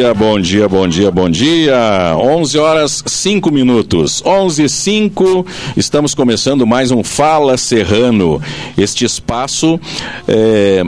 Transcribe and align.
Bom 0.00 0.06
dia, 0.06 0.14
bom 0.14 0.40
dia, 0.40 0.68
bom 0.68 0.88
dia, 0.88 1.10
bom 1.10 1.28
dia. 1.28 2.16
11 2.16 2.58
horas 2.58 3.04
5 3.04 3.52
minutos. 3.52 4.22
11 4.24 4.64
e 4.64 4.68
5. 4.68 5.46
Estamos 5.76 6.14
começando 6.14 6.66
mais 6.66 6.90
um 6.90 7.04
Fala 7.04 7.58
Serrano. 7.58 8.40
Este 8.78 9.04
espaço 9.04 9.78
é, 10.26 10.82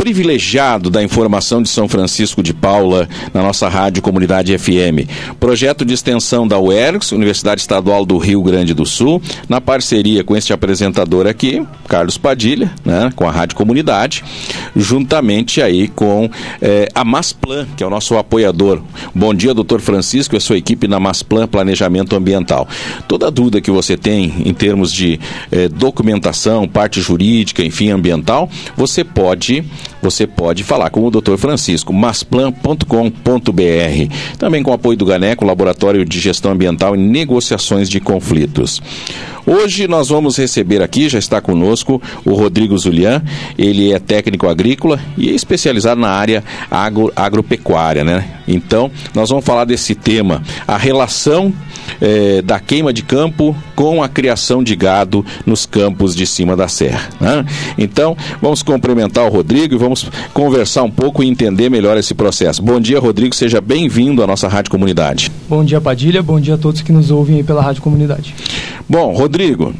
privilegiado 0.00 0.88
da 0.88 1.02
informação 1.02 1.62
de 1.62 1.68
São 1.68 1.86
Francisco 1.86 2.42
de 2.42 2.54
Paula 2.54 3.06
na 3.34 3.42
nossa 3.42 3.68
rádio 3.68 4.00
Comunidade 4.00 4.56
FM. 4.56 5.06
Projeto 5.38 5.84
de 5.84 5.92
extensão 5.92 6.48
da 6.48 6.58
UERGS, 6.58 7.12
Universidade 7.12 7.60
Estadual 7.60 8.06
do 8.06 8.16
Rio 8.16 8.42
Grande 8.42 8.72
do 8.72 8.86
Sul, 8.86 9.20
na 9.46 9.60
parceria 9.60 10.24
com 10.24 10.34
este 10.34 10.54
apresentador 10.54 11.26
aqui, 11.26 11.62
Carlos 11.86 12.16
Padilha, 12.16 12.72
né, 12.82 13.12
com 13.14 13.28
a 13.28 13.30
Rádio 13.30 13.54
Comunidade, 13.58 14.24
juntamente 14.74 15.60
aí 15.60 15.86
com 15.86 16.30
eh, 16.62 16.88
a 16.94 17.04
Masplan, 17.04 17.66
que 17.76 17.84
é 17.84 17.86
o 17.86 17.90
nosso 17.90 18.16
apoiador. 18.16 18.80
Bom 19.14 19.34
dia, 19.34 19.52
doutor 19.52 19.82
Francisco 19.82 20.34
e 20.34 20.38
a 20.38 20.40
sua 20.40 20.56
equipe 20.56 20.88
na 20.88 20.98
Masplan 20.98 21.46
Planejamento 21.46 22.16
Ambiental. 22.16 22.66
Toda 23.06 23.30
dúvida 23.30 23.60
que 23.60 23.70
você 23.70 23.98
tem 23.98 24.32
em 24.46 24.54
termos 24.54 24.94
de 24.94 25.20
eh, 25.52 25.68
documentação, 25.68 26.66
parte 26.66 27.02
jurídica, 27.02 27.62
enfim, 27.62 27.90
ambiental, 27.90 28.48
você 28.74 29.04
pode 29.04 29.62
você 30.02 30.26
pode 30.26 30.64
falar 30.64 30.90
com 30.90 31.04
o 31.04 31.10
Dr. 31.10 31.36
Francisco, 31.36 31.92
masplan.com.br. 31.92 32.84
Também 34.38 34.62
com 34.62 34.72
apoio 34.72 34.96
do 34.96 35.04
GANECO, 35.04 35.44
Laboratório 35.44 36.04
de 36.04 36.20
Gestão 36.20 36.52
Ambiental 36.52 36.94
e 36.94 36.98
Negociações 36.98 37.88
de 37.88 38.00
Conflitos. 38.00 38.80
Hoje 39.46 39.88
nós 39.88 40.10
vamos 40.10 40.36
receber 40.36 40.82
aqui, 40.82 41.08
já 41.08 41.18
está 41.18 41.40
conosco, 41.40 42.00
o 42.24 42.34
Rodrigo 42.34 42.76
Zulian. 42.78 43.22
Ele 43.58 43.92
é 43.92 43.98
técnico 43.98 44.46
agrícola 44.46 45.00
e 45.16 45.28
é 45.30 45.32
especializado 45.32 46.00
na 46.00 46.10
área 46.10 46.44
agro, 46.70 47.12
agropecuária, 47.16 48.04
né? 48.04 48.28
Então, 48.46 48.90
nós 49.14 49.28
vamos 49.30 49.44
falar 49.44 49.64
desse 49.64 49.94
tema, 49.94 50.42
a 50.68 50.76
relação 50.76 51.52
eh, 52.00 52.42
da 52.42 52.60
queima 52.60 52.92
de 52.92 53.02
campo 53.02 53.56
com 53.74 54.02
a 54.02 54.08
criação 54.08 54.62
de 54.62 54.76
gado 54.76 55.24
nos 55.46 55.66
campos 55.66 56.14
de 56.14 56.26
cima 56.26 56.56
da 56.56 56.68
serra. 56.68 57.08
Né? 57.20 57.44
Então, 57.78 58.16
vamos 58.40 58.62
cumprimentar 58.62 59.24
o 59.24 59.30
Rodrigo 59.30 59.74
e 59.74 59.78
vamos 59.78 59.89
conversar 60.32 60.82
um 60.82 60.90
pouco 60.90 61.22
e 61.22 61.28
entender 61.28 61.70
melhor 61.70 61.96
esse 61.96 62.14
processo. 62.14 62.62
Bom 62.62 62.80
dia, 62.80 62.98
Rodrigo, 62.98 63.34
seja 63.34 63.60
bem-vindo 63.60 64.22
à 64.22 64.26
nossa 64.26 64.48
Rádio 64.48 64.70
Comunidade. 64.70 65.30
Bom 65.48 65.64
dia, 65.64 65.80
Padilha, 65.80 66.22
bom 66.22 66.40
dia 66.40 66.54
a 66.54 66.58
todos 66.58 66.82
que 66.82 66.92
nos 66.92 67.10
ouvem 67.10 67.36
aí 67.36 67.42
pela 67.42 67.62
Rádio 67.62 67.82
Comunidade. 67.82 68.34
Bom, 68.88 69.12
Rodrigo, 69.12 69.74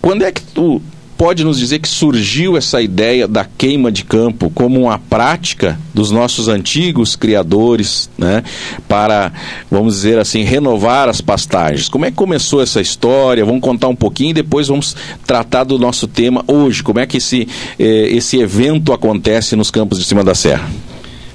quando 0.00 0.22
é 0.22 0.32
que 0.32 0.42
tu 0.42 0.80
pode 1.16 1.44
nos 1.44 1.58
dizer 1.58 1.78
que 1.78 1.88
surgiu 1.88 2.56
essa 2.56 2.80
ideia 2.80 3.26
da 3.26 3.44
queima 3.44 3.90
de 3.90 4.04
campo 4.04 4.50
como 4.50 4.82
uma 4.82 4.98
prática 4.98 5.78
dos 5.92 6.10
nossos 6.10 6.48
antigos 6.48 7.16
criadores, 7.16 8.10
né, 8.18 8.42
para, 8.88 9.32
vamos 9.70 9.94
dizer 9.94 10.18
assim, 10.18 10.42
renovar 10.42 11.08
as 11.08 11.20
pastagens? 11.20 11.88
Como 11.88 12.04
é 12.04 12.10
que 12.10 12.16
começou 12.16 12.60
essa 12.60 12.80
história? 12.80 13.44
Vamos 13.44 13.60
contar 13.60 13.88
um 13.88 13.96
pouquinho 13.96 14.30
e 14.30 14.34
depois 14.34 14.68
vamos 14.68 14.96
tratar 15.26 15.64
do 15.64 15.78
nosso 15.78 16.06
tema 16.06 16.44
hoje. 16.46 16.82
Como 16.82 16.98
é 16.98 17.06
que 17.06 17.18
esse, 17.18 17.48
eh, 17.78 18.08
esse 18.10 18.38
evento 18.38 18.92
acontece 18.92 19.56
nos 19.56 19.70
campos 19.70 19.98
de 19.98 20.04
cima 20.04 20.24
da 20.24 20.34
serra? 20.34 20.68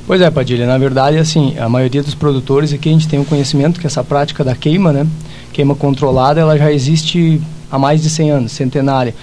Pois 0.06 0.22
é, 0.22 0.32
Padilha, 0.32 0.66
na 0.66 0.78
verdade, 0.78 1.18
assim, 1.18 1.56
a 1.60 1.70
maioria 1.70 2.02
dos 2.02 2.16
produtores 2.16 2.74
aqui 2.74 2.90
a 2.90 2.92
gente 2.92 3.08
tem 3.08 3.20
o 3.20 3.22
um 3.22 3.26
conhecimento 3.26 3.80
que 3.80 3.86
essa 3.86 4.04
prática 4.04 4.44
da 4.44 4.56
queima, 4.56 4.92
né, 4.92 5.06
queima 5.54 5.76
controlada, 5.76 6.42
ela 6.42 6.58
já 6.58 6.72
existe 6.72 7.40
há 7.72 7.78
mais 7.78 8.02
de 8.02 8.10
100 8.10 8.32
anos, 8.32 8.52
centenária. 8.52 9.14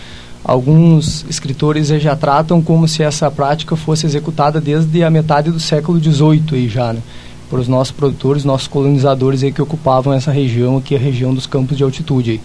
Alguns 0.49 1.27
escritores 1.29 1.89
já 1.89 2.15
tratam 2.15 2.62
como 2.62 2.87
se 2.87 3.03
essa 3.03 3.29
prática 3.29 3.75
fosse 3.75 4.07
executada 4.07 4.61
desde 4.61 5.03
a 5.03 5.11
metade 5.11 5.51
do 5.51 5.59
século 5.59 5.99
XVIII 5.99 6.45
aí 6.53 6.69
já, 6.69 6.93
né? 6.93 7.03
por 7.51 7.59
os 7.59 7.67
nossos 7.67 7.91
produtores, 7.91 8.45
nossos 8.45 8.69
colonizadores 8.69 9.43
aí 9.43 9.51
que 9.51 9.61
ocupavam 9.61 10.12
essa 10.12 10.31
região 10.31 10.77
aqui, 10.77 10.95
a 10.95 10.99
região 11.01 11.34
dos 11.34 11.49
campos 11.49 11.77
de 11.77 11.83
altitude 11.83 12.31
aí. 12.31 12.41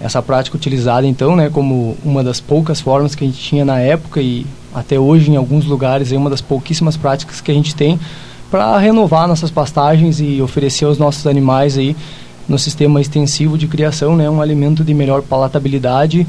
Essa 0.00 0.20
prática 0.20 0.56
utilizada 0.56 1.06
então, 1.06 1.36
né, 1.36 1.48
como 1.48 1.96
uma 2.04 2.24
das 2.24 2.40
poucas 2.40 2.80
formas 2.80 3.14
que 3.14 3.22
a 3.22 3.26
gente 3.28 3.38
tinha 3.38 3.64
na 3.64 3.78
época 3.78 4.20
e 4.20 4.44
até 4.74 4.98
hoje 4.98 5.30
em 5.30 5.36
alguns 5.36 5.64
lugares 5.64 6.10
é 6.10 6.16
uma 6.16 6.28
das 6.28 6.40
pouquíssimas 6.40 6.96
práticas 6.96 7.40
que 7.40 7.52
a 7.52 7.54
gente 7.54 7.72
tem 7.72 8.00
para 8.50 8.76
renovar 8.78 9.28
nossas 9.28 9.50
pastagens 9.50 10.18
e 10.18 10.42
oferecer 10.42 10.86
aos 10.86 10.98
nossos 10.98 11.24
animais 11.24 11.78
aí 11.78 11.94
no 12.48 12.58
sistema 12.58 13.00
extensivo 13.00 13.56
de 13.56 13.68
criação, 13.68 14.16
né, 14.16 14.28
um 14.28 14.42
alimento 14.42 14.82
de 14.82 14.92
melhor 14.92 15.22
palatabilidade 15.22 16.26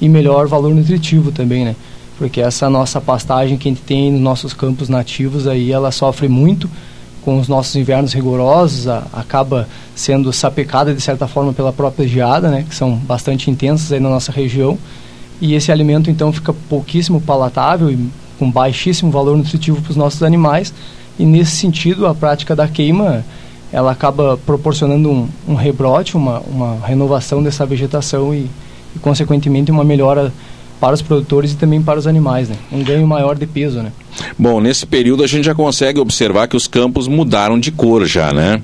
e 0.00 0.08
melhor 0.08 0.46
valor 0.46 0.74
nutritivo 0.74 1.30
também, 1.30 1.64
né? 1.64 1.76
Porque 2.18 2.40
essa 2.40 2.68
nossa 2.68 3.00
pastagem 3.00 3.56
que 3.56 3.68
a 3.68 3.72
gente 3.72 3.82
tem 3.82 4.12
nos 4.12 4.20
nossos 4.20 4.52
campos 4.52 4.88
nativos 4.88 5.46
aí, 5.46 5.72
ela 5.72 5.90
sofre 5.90 6.28
muito 6.28 6.68
com 7.22 7.38
os 7.38 7.48
nossos 7.48 7.74
invernos 7.76 8.12
rigorosos, 8.12 8.88
a, 8.88 9.06
acaba 9.12 9.68
sendo 9.94 10.32
sapecada 10.32 10.94
de 10.94 11.00
certa 11.00 11.26
forma 11.26 11.52
pela 11.52 11.72
própria 11.72 12.06
geada, 12.06 12.48
né, 12.50 12.64
que 12.68 12.74
são 12.74 12.94
bastante 12.96 13.50
intensas 13.50 13.92
aí 13.92 14.00
na 14.00 14.08
nossa 14.08 14.32
região. 14.32 14.78
E 15.40 15.54
esse 15.54 15.72
alimento 15.72 16.10
então 16.10 16.32
fica 16.32 16.52
pouquíssimo 16.68 17.20
palatável 17.20 17.90
e 17.90 17.98
com 18.38 18.50
baixíssimo 18.50 19.10
valor 19.10 19.36
nutritivo 19.36 19.80
para 19.80 19.90
os 19.90 19.96
nossos 19.96 20.22
animais. 20.22 20.72
E 21.18 21.24
nesse 21.24 21.56
sentido, 21.56 22.06
a 22.06 22.14
prática 22.14 22.56
da 22.56 22.68
queima 22.68 23.24
ela 23.72 23.92
acaba 23.92 24.36
proporcionando 24.36 25.10
um, 25.10 25.28
um 25.48 25.54
rebrote, 25.54 26.16
uma, 26.16 26.40
uma 26.40 26.78
renovação 26.84 27.42
dessa 27.42 27.64
vegetação 27.64 28.34
e, 28.34 28.50
e, 28.94 28.98
consequentemente, 28.98 29.70
uma 29.70 29.84
melhora 29.84 30.32
para 30.80 30.94
os 30.94 31.02
produtores 31.02 31.52
e 31.52 31.56
também 31.56 31.82
para 31.82 31.98
os 31.98 32.06
animais, 32.06 32.48
né? 32.48 32.56
Um 32.72 32.82
ganho 32.82 33.06
maior 33.06 33.36
de 33.36 33.46
peso, 33.46 33.82
né? 33.82 33.92
Bom, 34.38 34.60
nesse 34.60 34.86
período 34.86 35.22
a 35.22 35.26
gente 35.26 35.44
já 35.44 35.54
consegue 35.54 36.00
observar 36.00 36.48
que 36.48 36.56
os 36.56 36.66
campos 36.66 37.08
mudaram 37.08 37.58
de 37.58 37.70
cor 37.70 38.06
já, 38.06 38.32
né? 38.32 38.60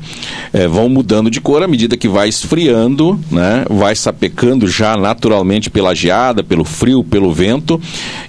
É, 0.53 0.67
vão 0.67 0.89
mudando 0.89 1.31
de 1.31 1.41
cor 1.41 1.63
à 1.63 1.69
medida 1.69 1.97
que 1.97 2.09
vai 2.09 2.29
esfriando, 2.29 3.19
né? 3.31 3.65
Vai 3.69 3.95
sapecando 3.95 4.67
já 4.67 4.97
naturalmente 4.97 5.71
pela 5.71 5.95
geada, 5.95 6.43
pelo 6.43 6.65
frio, 6.65 7.05
pelo 7.05 7.33
vento, 7.33 7.81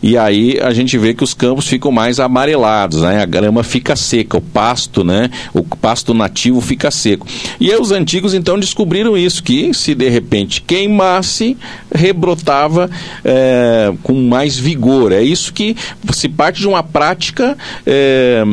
e 0.01 0.17
aí 0.17 0.59
a 0.61 0.71
gente 0.71 0.97
vê 0.97 1.13
que 1.13 1.23
os 1.23 1.33
campos 1.33 1.67
ficam 1.67 1.91
mais 1.91 2.19
amarelados, 2.19 3.01
né? 3.01 3.21
A 3.21 3.25
grama 3.25 3.63
fica 3.63 3.95
seca, 3.95 4.37
o 4.37 4.41
pasto, 4.41 5.03
né? 5.03 5.29
O 5.53 5.63
pasto 5.63 6.13
nativo 6.13 6.61
fica 6.61 6.91
seco. 6.91 7.27
E 7.59 7.71
aí 7.71 7.79
os 7.79 7.91
antigos 7.91 8.33
então 8.33 8.59
descobriram 8.59 9.17
isso, 9.17 9.43
que 9.43 9.73
se 9.73 9.95
de 9.95 10.09
repente 10.09 10.61
queimasse, 10.61 11.57
rebrotava 11.93 12.89
é, 13.23 13.93
com 14.03 14.13
mais 14.27 14.57
vigor. 14.57 15.11
É 15.11 15.21
isso 15.21 15.53
que 15.53 15.75
se 16.11 16.29
parte 16.29 16.59
de 16.59 16.67
uma 16.67 16.83
prática 16.83 17.06
prática 17.07 17.57
é, 17.85 18.43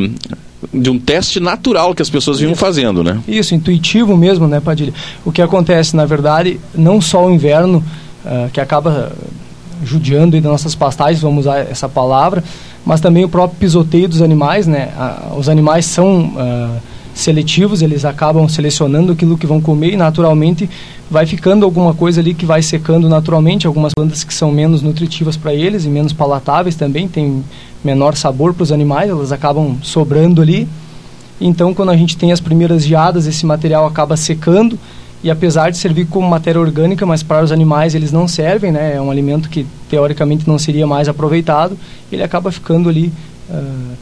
de 0.73 0.89
um 0.89 0.97
teste 0.97 1.39
natural 1.39 1.93
que 1.93 2.01
as 2.01 2.09
pessoas 2.09 2.39
vinham 2.39 2.55
fazendo, 2.55 3.03
né? 3.03 3.19
Isso, 3.27 3.53
intuitivo 3.53 4.15
mesmo, 4.15 4.47
né, 4.47 4.61
Padilha? 4.61 4.93
O 5.25 5.31
que 5.31 5.41
acontece, 5.41 5.95
na 5.95 6.05
verdade, 6.05 6.59
não 6.73 7.01
só 7.01 7.25
o 7.25 7.31
inverno, 7.31 7.83
uh, 8.25 8.49
que 8.51 8.61
acaba 8.61 9.11
judiando 9.83 10.39
das 10.39 10.51
nossas 10.51 10.73
pastagens, 10.73 11.21
vamos 11.21 11.41
usar 11.41 11.59
essa 11.59 11.89
palavra, 11.89 12.43
mas 12.85 13.01
também 13.01 13.25
o 13.25 13.29
próprio 13.29 13.59
pisoteio 13.59 14.07
dos 14.07 14.21
animais, 14.21 14.65
né? 14.65 14.89
Uh, 14.97 15.37
os 15.37 15.49
animais 15.49 15.85
são... 15.85 16.33
Uh, 16.35 16.94
seletivos, 17.15 17.81
eles 17.81 18.03
acabam 18.03 18.47
selecionando 18.47 19.13
aquilo 19.13 19.37
que 19.37 19.47
vão 19.47 19.61
comer 19.61 19.93
e 19.93 19.97
naturalmente 19.97 20.69
vai 21.09 21.25
ficando 21.25 21.63
alguma 21.63 21.93
coisa 21.93 22.19
ali 22.19 22.33
que 22.33 22.45
vai 22.45 22.61
secando 22.61 23.07
naturalmente, 23.07 23.65
algumas 23.65 23.93
plantas 23.95 24.23
que 24.23 24.33
são 24.33 24.51
menos 24.51 24.81
nutritivas 24.81 25.37
para 25.37 25.53
eles 25.53 25.85
e 25.85 25.87
menos 25.87 26.11
palatáveis 26.11 26.75
também, 26.75 27.07
tem 27.07 27.41
menor 27.83 28.15
sabor 28.17 28.53
para 28.53 28.63
os 28.63 28.71
animais, 28.71 29.09
elas 29.09 29.31
acabam 29.31 29.77
sobrando 29.81 30.41
ali. 30.41 30.67
Então, 31.39 31.73
quando 31.73 31.89
a 31.89 31.97
gente 31.97 32.17
tem 32.17 32.33
as 32.33 32.41
primeiras 32.41 32.83
geadas, 32.83 33.25
esse 33.25 33.45
material 33.45 33.87
acaba 33.87 34.17
secando 34.17 34.77
e 35.23 35.31
apesar 35.31 35.71
de 35.71 35.77
servir 35.77 36.05
como 36.07 36.29
matéria 36.29 36.59
orgânica, 36.59 37.05
mas 37.05 37.23
para 37.23 37.43
os 37.43 37.51
animais 37.51 37.95
eles 37.95 38.11
não 38.11 38.27
servem, 38.27 38.71
né? 38.71 38.95
É 38.95 39.01
um 39.01 39.09
alimento 39.09 39.49
que 39.49 39.65
teoricamente 39.89 40.47
não 40.47 40.59
seria 40.59 40.85
mais 40.85 41.07
aproveitado, 41.07 41.77
ele 42.11 42.23
acaba 42.23 42.51
ficando 42.51 42.89
ali 42.89 43.11
uh, 43.49 43.95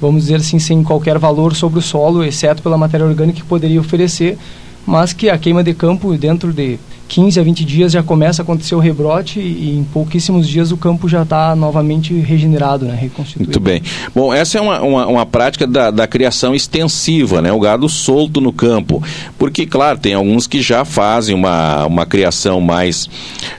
vamos 0.00 0.22
dizer 0.22 0.36
assim, 0.36 0.58
sem 0.58 0.82
qualquer 0.82 1.18
valor 1.18 1.54
sobre 1.54 1.78
o 1.78 1.82
solo, 1.82 2.24
exceto 2.24 2.62
pela 2.62 2.78
matéria 2.78 3.06
orgânica 3.06 3.40
que 3.40 3.46
poderia 3.46 3.80
oferecer, 3.80 4.38
mas 4.88 5.12
que 5.12 5.28
a 5.28 5.36
queima 5.36 5.62
de 5.62 5.74
campo 5.74 6.16
dentro 6.16 6.50
de 6.50 6.78
15 7.08 7.40
a 7.40 7.42
20 7.42 7.64
dias 7.64 7.92
já 7.92 8.02
começa 8.02 8.40
a 8.40 8.44
acontecer 8.44 8.74
o 8.74 8.78
rebrote 8.78 9.40
e 9.40 9.76
em 9.78 9.84
pouquíssimos 9.84 10.46
dias 10.46 10.70
o 10.70 10.76
campo 10.76 11.08
já 11.08 11.22
está 11.22 11.56
novamente 11.56 12.14
regenerado, 12.14 12.84
né, 12.84 12.94
reconstituído. 12.94 13.48
Muito 13.48 13.60
bem. 13.60 13.82
Bom, 14.14 14.32
essa 14.32 14.58
é 14.58 14.60
uma, 14.60 14.80
uma, 14.82 15.06
uma 15.06 15.26
prática 15.26 15.66
da, 15.66 15.90
da, 15.90 16.06
criação 16.06 16.54
extensiva, 16.54 17.40
né, 17.40 17.50
o 17.50 17.58
gado 17.58 17.88
solto 17.88 18.40
no 18.40 18.52
campo. 18.52 19.02
Porque, 19.38 19.66
claro, 19.66 19.98
tem 19.98 20.14
alguns 20.14 20.46
que 20.46 20.60
já 20.60 20.84
fazem 20.84 21.34
uma, 21.34 21.86
uma 21.86 22.06
criação 22.06 22.60
mais 22.60 23.08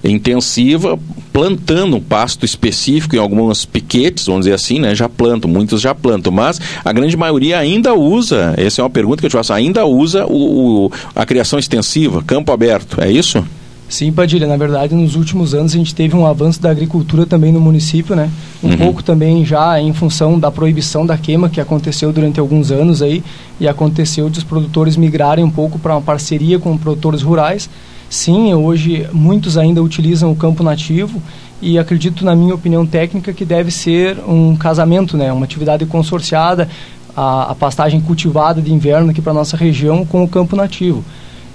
intensiva, 0.03 0.97
plantando 1.33 1.97
um 1.97 2.01
pasto 2.01 2.45
específico 2.45 3.15
em 3.15 3.19
algumas 3.19 3.65
piquetes, 3.65 4.25
vamos 4.25 4.41
dizer 4.41 4.53
assim, 4.53 4.79
né, 4.79 4.93
já 4.93 5.09
plantam, 5.09 5.49
muitos 5.49 5.81
já 5.81 5.95
plantam, 5.95 6.31
mas 6.31 6.59
a 6.83 6.91
grande 6.91 7.17
maioria 7.17 7.57
ainda 7.57 7.93
usa, 7.93 8.53
essa 8.57 8.81
é 8.81 8.83
uma 8.83 8.89
pergunta 8.89 9.21
que 9.21 9.25
eu 9.25 9.29
te 9.29 9.37
faço, 9.37 9.53
ainda 9.53 9.85
usa 9.85 10.25
o, 10.25 10.85
o 10.85 10.91
a 11.19 11.25
criação 11.25 11.59
extensiva, 11.59 12.23
campo 12.23 12.49
aberto, 12.49 13.01
é 13.01 13.11
isso? 13.11 13.45
Sim, 13.89 14.09
Padilha, 14.09 14.47
na 14.47 14.55
verdade 14.55 14.95
nos 14.95 15.15
últimos 15.15 15.53
anos 15.53 15.73
a 15.73 15.77
gente 15.77 15.93
teve 15.93 16.15
um 16.15 16.25
avanço 16.25 16.61
da 16.61 16.71
agricultura 16.71 17.25
também 17.25 17.51
no 17.51 17.59
município, 17.59 18.15
né? 18.15 18.29
Um 18.63 18.69
uhum. 18.69 18.77
pouco 18.77 19.03
também 19.03 19.43
já 19.43 19.81
em 19.81 19.91
função 19.91 20.39
da 20.39 20.49
proibição 20.49 21.05
da 21.05 21.17
queima 21.17 21.49
que 21.49 21.59
aconteceu 21.59 22.13
durante 22.13 22.39
alguns 22.39 22.71
anos 22.71 23.01
aí 23.01 23.21
e 23.59 23.67
aconteceu 23.67 24.29
de 24.29 24.37
os 24.37 24.45
produtores 24.45 24.95
migrarem 24.95 25.43
um 25.43 25.49
pouco 25.49 25.77
para 25.77 25.93
uma 25.93 26.01
parceria 26.01 26.57
com 26.57 26.77
produtores 26.77 27.21
rurais. 27.21 27.69
Sim, 28.09 28.53
hoje 28.53 29.05
muitos 29.11 29.57
ainda 29.57 29.83
utilizam 29.83 30.31
o 30.31 30.35
campo 30.35 30.63
nativo 30.63 31.21
e 31.61 31.77
acredito 31.77 32.23
na 32.23 32.33
minha 32.33 32.55
opinião 32.55 32.85
técnica 32.85 33.33
que 33.33 33.43
deve 33.43 33.71
ser 33.71 34.17
um 34.25 34.55
casamento, 34.55 35.17
né? 35.17 35.33
Uma 35.33 35.43
atividade 35.43 35.85
consorciada, 35.85 36.69
a, 37.15 37.51
a 37.51 37.55
pastagem 37.55 37.99
cultivada 37.99 38.61
de 38.61 38.73
inverno 38.73 39.11
aqui 39.11 39.21
para 39.21 39.33
nossa 39.33 39.57
região 39.57 40.05
com 40.05 40.23
o 40.23 40.27
campo 40.27 40.55
nativo. 40.55 41.03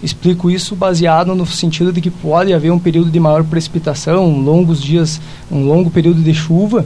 Explico 0.02 0.50
isso 0.50 0.76
baseado 0.76 1.34
no 1.34 1.46
sentido 1.46 1.92
de 1.92 2.00
que 2.00 2.10
pode 2.10 2.52
haver 2.52 2.70
um 2.70 2.78
período 2.78 3.10
de 3.10 3.18
maior 3.18 3.42
precipitação, 3.44 4.38
longos 4.38 4.82
dias, 4.82 5.20
um 5.50 5.64
longo 5.66 5.90
período 5.90 6.20
de 6.20 6.34
chuva, 6.34 6.84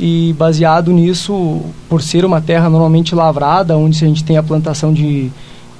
e 0.00 0.34
baseado 0.38 0.92
nisso, 0.92 1.60
por 1.88 2.00
ser 2.00 2.24
uma 2.24 2.40
terra 2.40 2.70
normalmente 2.70 3.14
lavrada, 3.14 3.76
onde 3.76 4.02
a 4.02 4.08
gente 4.08 4.24
tem 4.24 4.36
a 4.36 4.42
plantação 4.42 4.92
de, 4.92 5.30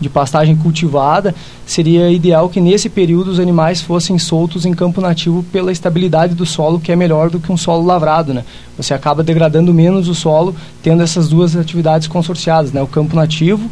de 0.01 0.09
pastagem 0.09 0.57
cultivada, 0.57 1.35
seria 1.67 2.11
ideal 2.11 2.49
que 2.49 2.61
nesse 2.61 2.89
período 2.89 3.31
os 3.31 3.41
animais 3.41 3.81
fossem 3.81 4.19
soltos 4.19 4.65
em 4.65 4.73
campo 4.73 5.01
nativo 5.01 5.43
pela 5.53 5.73
estabilidade 5.73 6.35
do 6.35 6.47
solo, 6.47 6.79
que 6.79 6.93
é 6.93 6.97
melhor 6.97 7.31
do 7.31 7.41
que 7.41 7.51
um 7.51 7.57
solo 7.57 7.85
lavrado, 7.85 8.33
né? 8.33 8.45
Você 8.77 8.95
acaba 8.95 9.23
degradando 9.23 9.75
menos 9.75 10.09
o 10.09 10.15
solo 10.15 10.55
tendo 10.83 11.03
essas 11.03 11.29
duas 11.29 11.57
atividades 11.57 12.07
consorciadas, 12.07 12.73
né? 12.73 12.83
O 12.83 12.87
campo 12.87 13.17
nativo 13.17 13.69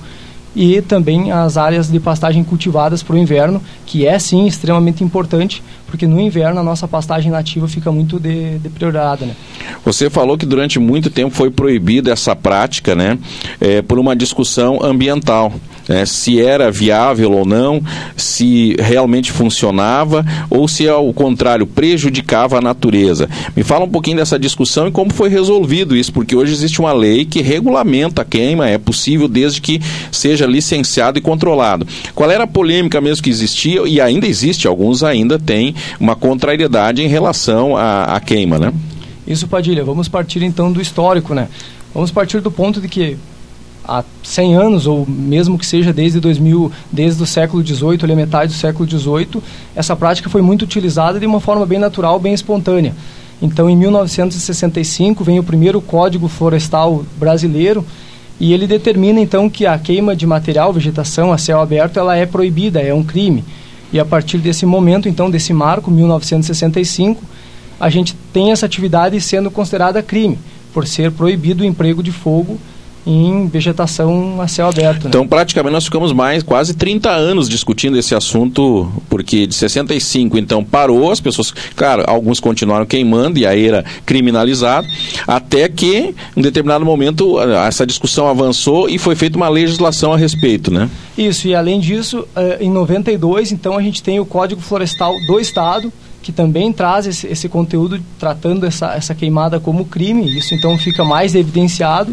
e 0.56 0.80
também 0.80 1.30
as 1.30 1.58
áreas 1.58 1.90
de 1.90 2.00
pastagem 2.00 2.42
cultivadas 2.42 3.02
para 3.02 3.14
o 3.14 3.18
inverno, 3.18 3.60
que 3.86 4.06
é 4.06 4.18
sim 4.18 4.46
extremamente 4.46 5.02
importante, 5.02 5.62
porque 5.86 6.06
no 6.06 6.20
inverno 6.20 6.60
a 6.60 6.62
nossa 6.62 6.88
pastagem 6.88 7.30
nativa 7.30 7.68
fica 7.68 7.90
muito 7.92 8.18
de, 8.18 8.58
deteriorada. 8.58 9.24
Né? 9.24 9.34
Você 9.84 10.10
falou 10.10 10.36
que 10.36 10.44
durante 10.44 10.78
muito 10.78 11.08
tempo 11.08 11.34
foi 11.34 11.50
proibida 11.50 12.12
essa 12.12 12.34
prática, 12.34 12.94
né, 12.94 13.16
é, 13.60 13.80
por 13.80 13.98
uma 13.98 14.16
discussão 14.16 14.82
ambiental 14.82 15.52
né, 15.88 16.04
se 16.04 16.40
era 16.40 16.70
viável 16.70 17.32
ou 17.32 17.46
não, 17.46 17.80
se 18.16 18.76
realmente 18.78 19.30
funcionava 19.32 20.24
ou 20.50 20.66
se, 20.66 20.88
ao 20.88 21.12
contrário, 21.12 21.66
prejudicava 21.66 22.58
a 22.58 22.60
natureza. 22.60 23.28
Me 23.54 23.62
fala 23.62 23.84
um 23.84 23.88
pouquinho 23.88 24.16
dessa 24.16 24.38
discussão 24.38 24.88
e 24.88 24.90
como 24.90 25.12
foi 25.12 25.28
resolvido 25.28 25.96
isso, 25.96 26.12
porque 26.12 26.34
hoje 26.34 26.52
existe 26.52 26.80
uma 26.80 26.92
lei 26.92 27.24
que 27.24 27.40
regulamenta 27.40 28.22
a 28.22 28.24
queima, 28.24 28.68
é 28.68 28.78
possível 28.78 29.28
desde 29.28 29.60
que 29.60 29.80
seja 30.10 30.46
licenciado 30.46 31.18
e 31.18 31.22
controlado. 31.22 31.86
Qual 32.14 32.30
era 32.30 32.44
a 32.44 32.48
polêmica 32.48 33.00
mesmo 33.00 33.22
que 33.22 33.30
existia 33.30 33.75
e 33.84 34.00
ainda 34.00 34.26
existe, 34.26 34.68
alguns 34.68 35.02
ainda 35.02 35.38
têm 35.38 35.74
uma 35.98 36.14
contrariedade 36.14 37.02
em 37.02 37.08
relação 37.08 37.76
à, 37.76 38.04
à 38.04 38.20
queima, 38.20 38.58
né? 38.58 38.72
Isso, 39.26 39.48
Padilha. 39.48 39.84
Vamos 39.84 40.08
partir 40.08 40.42
então 40.42 40.70
do 40.70 40.80
histórico, 40.80 41.34
né? 41.34 41.48
Vamos 41.92 42.12
partir 42.12 42.40
do 42.40 42.50
ponto 42.50 42.80
de 42.80 42.88
que 42.88 43.16
há 43.86 44.04
100 44.22 44.54
anos, 44.54 44.86
ou 44.86 45.06
mesmo 45.08 45.58
que 45.58 45.66
seja 45.66 45.92
desde 45.92 46.20
2000, 46.20 46.70
desde 46.92 47.22
o 47.22 47.26
século 47.26 47.64
XVIII, 47.64 47.98
ali 48.02 48.12
a 48.12 48.16
metade 48.16 48.52
do 48.52 48.58
século 48.58 48.88
XVIII, 48.88 49.42
essa 49.74 49.96
prática 49.96 50.28
foi 50.28 50.42
muito 50.42 50.62
utilizada 50.62 51.18
de 51.18 51.26
uma 51.26 51.40
forma 51.40 51.64
bem 51.64 51.78
natural, 51.78 52.18
bem 52.18 52.34
espontânea. 52.34 52.94
Então, 53.40 53.68
em 53.68 53.76
1965, 53.76 55.22
vem 55.22 55.38
o 55.38 55.42
primeiro 55.42 55.80
Código 55.80 56.26
Florestal 56.26 57.04
Brasileiro, 57.18 57.84
e 58.38 58.52
ele 58.52 58.66
determina, 58.66 59.20
então, 59.20 59.48
que 59.48 59.64
a 59.64 59.78
queima 59.78 60.14
de 60.14 60.26
material, 60.26 60.72
vegetação 60.72 61.32
a 61.32 61.38
céu 61.38 61.60
aberto, 61.60 61.98
ela 61.98 62.16
é 62.16 62.26
proibida, 62.26 62.80
é 62.80 62.92
um 62.92 63.02
crime. 63.02 63.42
E 63.92 64.00
a 64.00 64.04
partir 64.04 64.38
desse 64.38 64.66
momento, 64.66 65.08
então, 65.08 65.30
desse 65.30 65.52
marco, 65.52 65.90
1965, 65.90 67.22
a 67.78 67.88
gente 67.88 68.14
tem 68.32 68.52
essa 68.52 68.66
atividade 68.66 69.20
sendo 69.20 69.50
considerada 69.50 70.02
crime, 70.02 70.38
por 70.72 70.86
ser 70.86 71.12
proibido 71.12 71.62
o 71.62 71.66
emprego 71.66 72.02
de 72.02 72.12
fogo 72.12 72.58
em 73.06 73.46
vegetação 73.46 74.40
a 74.40 74.48
céu 74.48 74.68
aberto. 74.68 75.04
Né? 75.04 75.08
Então, 75.10 75.26
praticamente, 75.26 75.72
nós 75.72 75.84
ficamos 75.84 76.12
mais 76.12 76.42
quase 76.42 76.74
30 76.74 77.08
anos 77.08 77.48
discutindo 77.48 77.96
esse 77.96 78.14
assunto, 78.14 78.90
porque 79.08 79.46
de 79.46 79.54
65, 79.54 80.36
então, 80.36 80.64
parou, 80.64 81.10
as 81.10 81.20
pessoas, 81.20 81.54
claro, 81.76 82.02
alguns 82.06 82.40
continuaram 82.40 82.84
queimando 82.84 83.38
e 83.38 83.46
aí 83.46 83.68
era 83.68 83.84
criminalizado, 84.04 84.88
até 85.26 85.68
que, 85.68 86.14
em 86.36 86.42
determinado 86.42 86.84
momento, 86.84 87.40
essa 87.40 87.86
discussão 87.86 88.28
avançou 88.28 88.88
e 88.88 88.98
foi 88.98 89.14
feita 89.14 89.36
uma 89.36 89.48
legislação 89.48 90.12
a 90.12 90.16
respeito, 90.16 90.72
né? 90.72 90.90
Isso, 91.16 91.46
e 91.46 91.54
além 91.54 91.78
disso, 91.78 92.26
eh, 92.34 92.58
em 92.60 92.70
92, 92.70 93.52
então, 93.52 93.78
a 93.78 93.82
gente 93.82 94.02
tem 94.02 94.18
o 94.18 94.26
Código 94.26 94.60
Florestal 94.60 95.14
do 95.26 95.38
Estado, 95.38 95.92
que 96.26 96.32
também 96.32 96.72
traz 96.72 97.06
esse, 97.06 97.28
esse 97.28 97.48
conteúdo 97.48 98.02
tratando 98.18 98.66
essa, 98.66 98.92
essa 98.94 99.14
queimada 99.14 99.60
como 99.60 99.84
crime, 99.84 100.36
isso 100.36 100.56
então 100.56 100.76
fica 100.76 101.04
mais 101.04 101.36
evidenciado. 101.36 102.12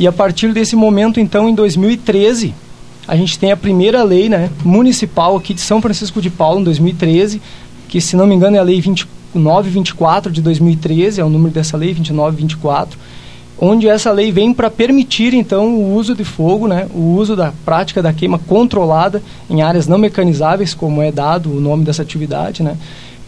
E 0.00 0.06
a 0.06 0.12
partir 0.12 0.54
desse 0.54 0.74
momento, 0.74 1.20
então, 1.20 1.46
em 1.46 1.54
2013, 1.54 2.54
a 3.06 3.14
gente 3.14 3.38
tem 3.38 3.52
a 3.52 3.56
primeira 3.56 4.02
lei 4.02 4.30
né, 4.30 4.48
municipal 4.64 5.36
aqui 5.36 5.52
de 5.52 5.60
São 5.60 5.82
Francisco 5.82 6.22
de 6.22 6.30
Paulo, 6.30 6.62
em 6.62 6.64
2013, 6.64 7.42
que, 7.86 8.00
se 8.00 8.16
não 8.16 8.26
me 8.26 8.34
engano, 8.34 8.56
é 8.56 8.58
a 8.58 8.62
Lei 8.62 8.80
2924 8.80 10.32
de 10.32 10.40
2013, 10.40 11.20
é 11.20 11.24
o 11.24 11.28
número 11.28 11.52
dessa 11.52 11.76
lei, 11.76 11.88
2924, 11.88 12.98
onde 13.58 13.88
essa 13.88 14.10
lei 14.10 14.32
vem 14.32 14.54
para 14.54 14.70
permitir, 14.70 15.34
então, 15.34 15.74
o 15.74 15.94
uso 15.94 16.14
de 16.14 16.24
fogo, 16.24 16.66
né, 16.66 16.86
o 16.94 17.16
uso 17.16 17.36
da 17.36 17.52
prática 17.62 18.02
da 18.02 18.10
queima 18.10 18.38
controlada 18.38 19.22
em 19.50 19.60
áreas 19.60 19.86
não 19.86 19.98
mecanizáveis, 19.98 20.72
como 20.72 21.02
é 21.02 21.12
dado 21.12 21.54
o 21.54 21.60
nome 21.60 21.84
dessa 21.84 22.00
atividade, 22.00 22.62
né, 22.62 22.74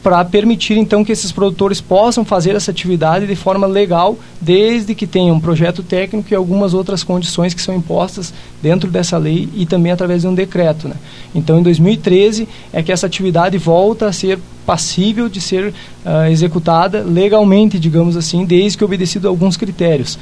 para 0.03 0.25
permitir 0.25 0.77
então 0.77 1.05
que 1.05 1.13
esses 1.13 1.31
produtores 1.31 1.81
possam 1.81 2.25
fazer 2.25 2.57
essa 2.57 2.73
atividade 2.73 3.27
de 3.27 3.37
forma 3.37 3.67
legal, 3.67 4.19
desde 4.41 4.95
que 4.95 5.07
tenham 5.07 5.37
um 5.37 5.41
projeto 5.41 5.83
técnico 5.83 6.29
e 6.33 6.35
algumas 6.35 6.75
outras 6.75 7.05
condições 7.05 7.55
que 7.55 7.63
são 7.63 7.75
impostas 7.75 8.35
dentro 8.61 8.91
dessa 8.91 9.17
lei 9.17 9.49
e 9.55 9.65
também 9.65 9.93
através 9.93 10.23
de 10.23 10.29
um 10.29 10.35
decreto. 10.35 10.89
Né? 10.89 10.97
Então, 11.33 11.59
em 11.59 11.63
2013 11.63 12.49
é 12.73 12.83
que 12.83 12.91
essa 12.91 13.07
atividade 13.07 13.57
volta 13.59 14.07
a 14.07 14.13
ser 14.13 14.41
passível 14.67 15.29
de 15.29 15.41
ser 15.41 15.69
uh, 16.05 16.27
executada 16.31 17.03
legalmente, 17.03 17.79
digamos 17.79 18.17
assim, 18.17 18.45
desde 18.45 18.79
que 18.79 18.85
obedecido 18.85 19.29
a 19.29 19.31
alguns 19.31 19.57
critérios. 19.57 20.17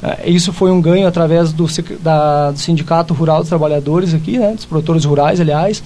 Uh, 0.00 0.30
isso 0.30 0.52
foi 0.52 0.70
um 0.70 0.80
ganho 0.80 1.08
através 1.08 1.52
do, 1.52 1.66
da, 2.00 2.52
do 2.52 2.58
Sindicato 2.58 3.12
Rural 3.12 3.40
dos 3.40 3.48
Trabalhadores 3.48 4.14
aqui, 4.14 4.38
né, 4.38 4.52
dos 4.54 4.64
produtores 4.64 5.04
rurais, 5.04 5.40
aliás, 5.40 5.82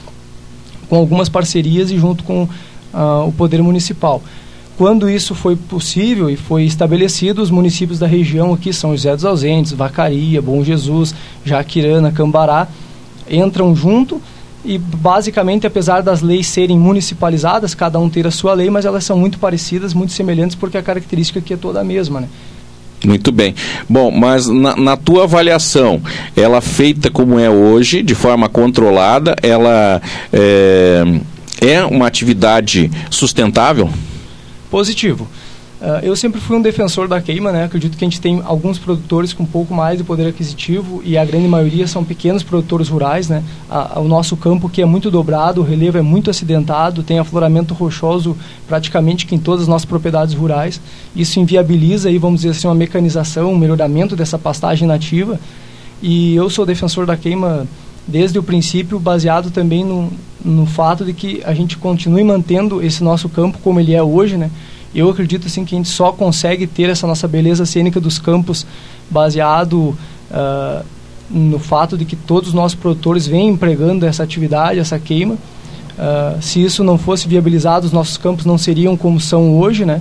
com 0.88 0.97
algumas 0.97 1.31
parcerias 1.31 1.90
e 1.90 1.99
junto 1.99 2.25
com 2.25 2.47
uh, 2.92 3.26
o 3.26 3.33
poder 3.33 3.62
municipal. 3.62 4.23
Quando 4.76 5.11
isso 5.11 5.35
foi 5.35 5.57
possível 5.57 6.30
e 6.30 6.37
foi 6.37 6.64
estabelecido, 6.64 7.42
os 7.42 7.50
municípios 7.50 7.99
da 7.99 8.07
região 8.07 8.52
aqui, 8.52 8.73
São 8.73 8.92
José 8.92 9.14
dos 9.14 9.25
Ausentes, 9.25 9.73
Vacaria, 9.73 10.40
Bom 10.40 10.62
Jesus, 10.62 11.14
Jaquirana, 11.45 12.12
Cambará, 12.12 12.68
entram 13.28 13.75
junto 13.75 14.23
e 14.64 14.78
basicamente, 14.78 15.66
apesar 15.66 16.00
das 16.00 16.21
leis 16.21 16.47
serem 16.47 16.78
municipalizadas, 16.78 17.75
cada 17.75 17.99
um 17.99 18.09
ter 18.09 18.26
a 18.26 18.30
sua 18.30 18.54
lei, 18.54 18.71
mas 18.71 18.85
elas 18.85 19.04
são 19.04 19.18
muito 19.18 19.38
parecidas, 19.38 19.95
muito 19.95 20.12
semelhantes, 20.12 20.54
porque 20.54 20.76
a 20.76 20.83
característica 20.83 21.38
aqui 21.38 21.54
é 21.54 21.57
toda 21.57 21.80
a 21.80 21.85
mesma, 21.85 22.21
né? 22.21 22.28
Muito 23.04 23.30
bem. 23.30 23.54
Bom, 23.88 24.11
mas 24.11 24.49
na, 24.49 24.76
na, 24.76 24.97
tua 24.97 25.23
avaliação, 25.23 26.02
ela 26.37 26.61
feita 26.61 27.11
como 27.11 27.38
é 27.38 27.49
hoje, 27.49 28.02
de 28.02 28.14
forma 28.14 28.49
controlada, 28.49 29.37
ela 29.42 30.02
é, 30.33 31.04
é 31.61 31.85
uma 31.85 32.07
atividade 32.07 32.91
sustentável? 33.11 33.91
Positivo. 34.71 35.29
Uh, 35.81 36.03
eu 36.03 36.17
sempre 36.17 36.41
fui 36.41 36.57
um 36.57 36.61
defensor 36.61 37.07
da 37.07 37.21
queima, 37.21 37.53
né? 37.53 37.62
Acredito 37.62 37.97
que 37.97 38.05
a 38.05 38.09
gente 38.09 38.21
tem 38.21 38.43
alguns 38.45 38.81
produtores 38.81 39.33
com 39.33 39.45
um 39.45 39.47
pouco 39.47 39.73
mais 39.73 39.99
de 39.99 40.03
poder 40.03 40.27
aquisitivo 40.27 41.00
e 41.05 41.17
a 41.17 41.25
grande 41.25 41.47
maioria 41.47 41.87
são 41.87 42.03
pequenos 42.03 42.43
produtores 42.43 42.88
rurais, 42.88 43.29
né? 43.29 43.45
A, 43.71 43.99
a, 43.99 44.00
o 44.00 44.09
nosso 44.09 44.37
campo 44.37 44.69
que 44.69 44.83
é 44.83 44.85
muito 44.85 45.09
dobrado, 45.09 45.61
o 45.61 45.65
relevo 45.65 45.97
é 45.97 46.03
muito 46.03 46.31
acidentado, 46.31 47.05
tem 47.05 47.21
afloramento 47.21 47.75
rochoso 47.75 48.37
praticamente 48.67 49.25
que 49.25 49.37
em 49.37 49.38
todas 49.38 49.62
as 49.62 49.69
nossas 49.69 49.85
propriedades 49.85 50.35
rurais. 50.35 50.81
Isso 51.15 51.38
inviabiliza 51.38 52.09
aí, 52.09 52.19
vamos 52.19 52.41
dizer 52.41 52.50
assim, 52.50 52.67
uma 52.67 52.75
mecanização, 52.75 53.53
um 53.53 53.59
melhoramento 53.59 54.17
dessa 54.17 54.37
pastagem 54.37 54.87
nativa. 54.87 55.38
E 56.03 56.35
eu 56.35 56.50
sou 56.50 56.67
defensor 56.67 57.07
da 57.07 57.17
queima 57.17 57.69
desde 58.05 58.37
o 58.37 58.43
princípio, 58.43 58.99
baseado 58.99 59.50
também 59.50 59.85
no, 59.85 60.11
no 60.45 60.66
fato 60.66 61.04
de 61.04 61.12
que 61.12 61.42
a 61.45 61.52
gente 61.52 61.76
continue 61.76 62.23
mantendo 62.23 62.83
esse 62.83 63.02
nosso 63.02 63.28
campo 63.28 63.59
como 63.59 63.80
ele 63.80 63.95
é 63.95 64.02
hoje, 64.02 64.37
né? 64.37 64.50
Eu 64.95 65.11
acredito 65.11 65.47
assim 65.47 65.64
que 65.64 65.75
a 65.75 65.78
gente 65.78 65.88
só 65.88 66.12
consegue 66.12 66.66
ter 66.66 66.88
essa 66.88 67.07
nossa 67.07 67.28
beleza 67.28 67.66
cênica 67.66 68.00
dos 68.00 68.18
campos 68.18 68.66
baseado 69.11 69.97
uh, 70.30 70.85
no 71.30 71.59
fato 71.59 71.97
de 71.97 72.04
que 72.04 72.16
todos 72.16 72.49
os 72.49 72.54
nossos 72.54 72.75
produtores 72.75 73.26
vêm 73.26 73.49
empregando 73.49 74.07
essa 74.07 74.23
atividade, 74.23 74.78
essa 74.78 74.99
queima. 74.99 75.35
Uh, 75.35 76.40
se 76.40 76.62
isso 76.62 76.83
não 76.83 76.97
fosse 76.97 77.28
viabilizado, 77.28 77.87
os 77.87 77.92
nossos 77.92 78.16
campos 78.16 78.47
não 78.47 78.57
seriam 78.57 78.97
como 78.97 79.21
são 79.21 79.59
hoje, 79.59 79.85
né? 79.85 80.00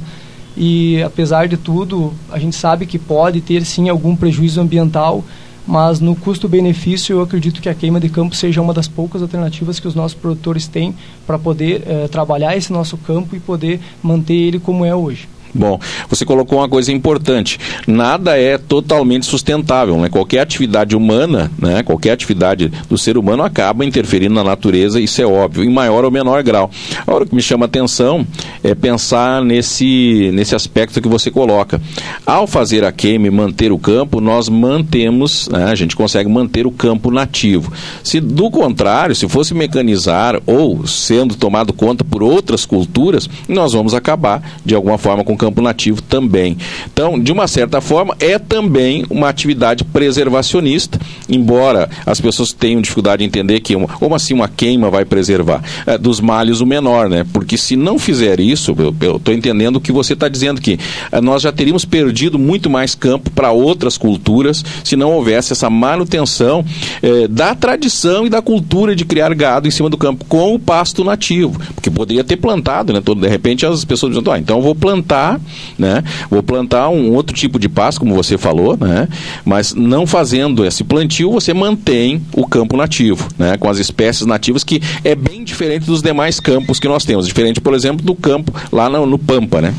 E 0.56 1.02
apesar 1.04 1.48
de 1.48 1.58
tudo, 1.58 2.14
a 2.32 2.40
gente 2.40 2.56
sabe 2.56 2.86
que 2.86 2.98
pode 2.98 3.42
ter 3.42 3.66
sim 3.66 3.90
algum 3.90 4.16
prejuízo 4.16 4.62
ambiental 4.62 5.24
mas 5.68 6.00
no 6.00 6.16
custo-benefício 6.16 7.14
eu 7.14 7.22
acredito 7.22 7.62
que 7.62 7.68
a 7.68 7.76
queima 7.76 8.00
de 8.00 8.08
campo 8.08 8.34
seja 8.34 8.62
uma 8.62 8.74
das 8.74 8.88
poucas 8.88 9.22
alternativas 9.22 9.80
que 9.80 9.88
os 9.88 9.94
nossos 9.94 10.18
produtores 10.18 10.68
têm 10.68 10.96
para 11.26 11.38
poder 11.38 11.84
eh, 11.86 12.08
trabalhar 12.08 12.56
esse 12.56 12.72
nosso 12.72 12.98
campo 12.98 13.36
e 13.36 13.40
poder 13.40 13.80
manter 14.02 14.34
ele 14.34 14.60
como 14.60 14.86
é 14.86 14.96
hoje. 14.96 15.28
Bom, 15.58 15.80
você 16.08 16.24
colocou 16.24 16.60
uma 16.60 16.70
coisa 16.70 16.92
importante. 16.92 17.60
Nada 17.88 18.38
é 18.38 18.58
totalmente 18.58 19.26
sustentável, 19.26 19.98
né? 19.98 20.10
Qualquer 20.10 20.42
atividade 20.42 20.96
humana, 20.96 21.52
né? 21.58 21.82
Qualquer 21.84 22.12
atividade 22.12 22.72
do 22.90 22.98
ser 22.98 23.18
humano 23.18 23.44
acaba 23.44 23.84
interferindo 23.84 24.36
na 24.36 24.44
natureza, 24.44 25.00
isso 25.00 25.22
é 25.22 25.26
óbvio, 25.26 25.64
em 25.64 25.70
maior 25.70 26.06
ou 26.06 26.12
menor 26.12 26.44
grau. 26.44 26.70
Agora 27.06 27.24
o 27.24 27.28
que 27.28 27.36
me 27.36 27.42
chama 27.42 27.66
a 27.66 27.68
atenção 27.68 28.26
é 28.64 28.76
pensar 28.76 29.42
nesse, 29.44 30.32
nesse 30.34 30.54
aspecto 30.56 31.02
que 31.02 31.08
você 31.08 31.32
coloca. 31.32 31.82
Ao 32.26 32.46
fazer 32.46 32.84
a 32.84 32.92
queima 32.92 33.28
e 33.28 33.32
manter 33.32 33.72
o 33.72 33.80
campo, 33.80 34.22
nós 34.22 34.50
mantemos, 34.50 35.48
né? 35.50 35.66
a 35.66 35.76
gente 35.76 35.96
consegue 35.96 36.30
manter 36.30 36.68
o 36.68 36.72
campo 36.72 37.10
nativo. 37.10 37.72
Se 38.04 38.20
do 38.20 38.52
contrário, 38.52 39.16
se 39.16 39.28
fosse 39.28 39.54
mecanizar 39.54 40.40
ou 40.46 40.86
sendo 40.86 41.36
tomado 41.36 41.74
conta 41.74 42.04
por 42.04 42.22
outras 42.22 42.66
culturas, 42.66 43.30
nós 43.48 43.74
vamos 43.74 43.94
acabar 43.94 44.42
de 44.66 44.76
alguma 44.76 44.98
forma 44.98 45.24
com 45.24 45.34
o 45.34 45.38
campo 45.38 45.47
nativo 45.56 46.02
também. 46.02 46.58
Então, 46.92 47.20
de 47.20 47.32
uma 47.32 47.48
certa 47.48 47.82
forma, 47.82 48.16
é 48.20 48.38
também 48.40 49.06
uma 49.10 49.30
atividade 49.30 49.84
preservacionista, 49.84 51.00
embora 51.30 51.90
as 52.06 52.22
pessoas 52.22 52.52
tenham 52.52 52.82
dificuldade 52.82 53.20
de 53.20 53.26
entender 53.26 53.60
que, 53.60 53.76
uma, 53.76 53.88
como 53.88 54.16
assim 54.16 54.34
uma 54.34 54.48
queima 54.48 54.90
vai 54.90 55.06
preservar? 55.06 55.64
É, 55.86 55.98
dos 55.98 56.20
males 56.20 56.62
o 56.62 56.66
menor, 56.66 57.10
né? 57.10 57.26
Porque 57.34 57.58
se 57.58 57.76
não 57.76 58.00
fizer 58.00 58.40
isso, 58.40 58.76
eu 59.02 59.18
estou 59.18 59.34
entendendo 59.34 59.78
o 59.78 59.82
que 59.82 59.92
você 59.92 60.14
está 60.14 60.28
dizendo 60.28 60.62
que 60.62 60.80
é, 61.12 61.22
nós 61.22 61.42
já 61.42 61.52
teríamos 61.52 61.86
perdido 61.86 62.38
muito 62.38 62.70
mais 62.70 62.96
campo 62.96 63.30
para 63.32 63.52
outras 63.52 63.98
culturas 63.98 64.64
se 64.84 64.96
não 64.96 65.12
houvesse 65.12 65.54
essa 65.54 65.70
manutenção 65.70 66.64
é, 67.02 67.28
da 67.28 67.56
tradição 67.56 68.26
e 68.26 68.30
da 68.30 68.42
cultura 68.42 68.96
de 68.96 69.06
criar 69.06 69.34
gado 69.34 69.68
em 69.68 69.72
cima 69.72 69.90
do 69.90 69.98
campo 69.98 70.26
com 70.26 70.54
o 70.54 70.60
pasto 70.60 71.04
nativo, 71.04 71.60
porque 71.76 71.90
poderia 71.90 72.24
ter 72.24 72.38
plantado, 72.38 72.94
né? 72.94 73.02
Todo, 73.02 73.22
de 73.22 73.28
repente 73.28 73.66
as 73.66 73.84
pessoas 73.84 74.16
dizem, 74.16 74.34
ah, 74.34 74.40
então 74.40 74.58
eu 74.58 74.64
vou 74.64 74.76
plantar 74.76 75.27
plantar, 75.28 75.42
né? 75.78 76.04
Vou 76.30 76.42
plantar 76.42 76.90
um 76.90 77.14
outro 77.14 77.36
tipo 77.36 77.60
de 77.60 77.68
pasto, 77.68 78.00
como 78.00 78.16
você 78.16 78.38
falou, 78.38 78.78
né? 78.78 79.08
Mas 79.44 79.74
não 79.74 80.08
fazendo 80.08 80.66
esse 80.66 80.84
plantio, 80.84 81.32
você 81.32 81.54
mantém 81.54 82.22
o 82.34 82.46
campo 82.48 82.78
nativo, 82.78 83.28
né? 83.38 83.58
Com 83.58 83.70
as 83.70 83.78
espécies 83.78 84.26
nativas 84.26 84.64
que 84.64 84.82
é 85.04 85.16
bem 85.16 85.44
diferente 85.44 85.86
dos 85.86 86.02
demais 86.02 86.40
campos 86.40 86.80
que 86.80 86.88
nós 86.88 87.04
temos, 87.04 87.28
diferente, 87.28 87.60
por 87.60 87.74
exemplo, 87.74 88.06
do 88.06 88.16
campo 88.16 88.54
lá 88.72 88.90
no, 88.90 89.06
no 89.06 89.20
Pampa, 89.20 89.62
né? 89.62 89.74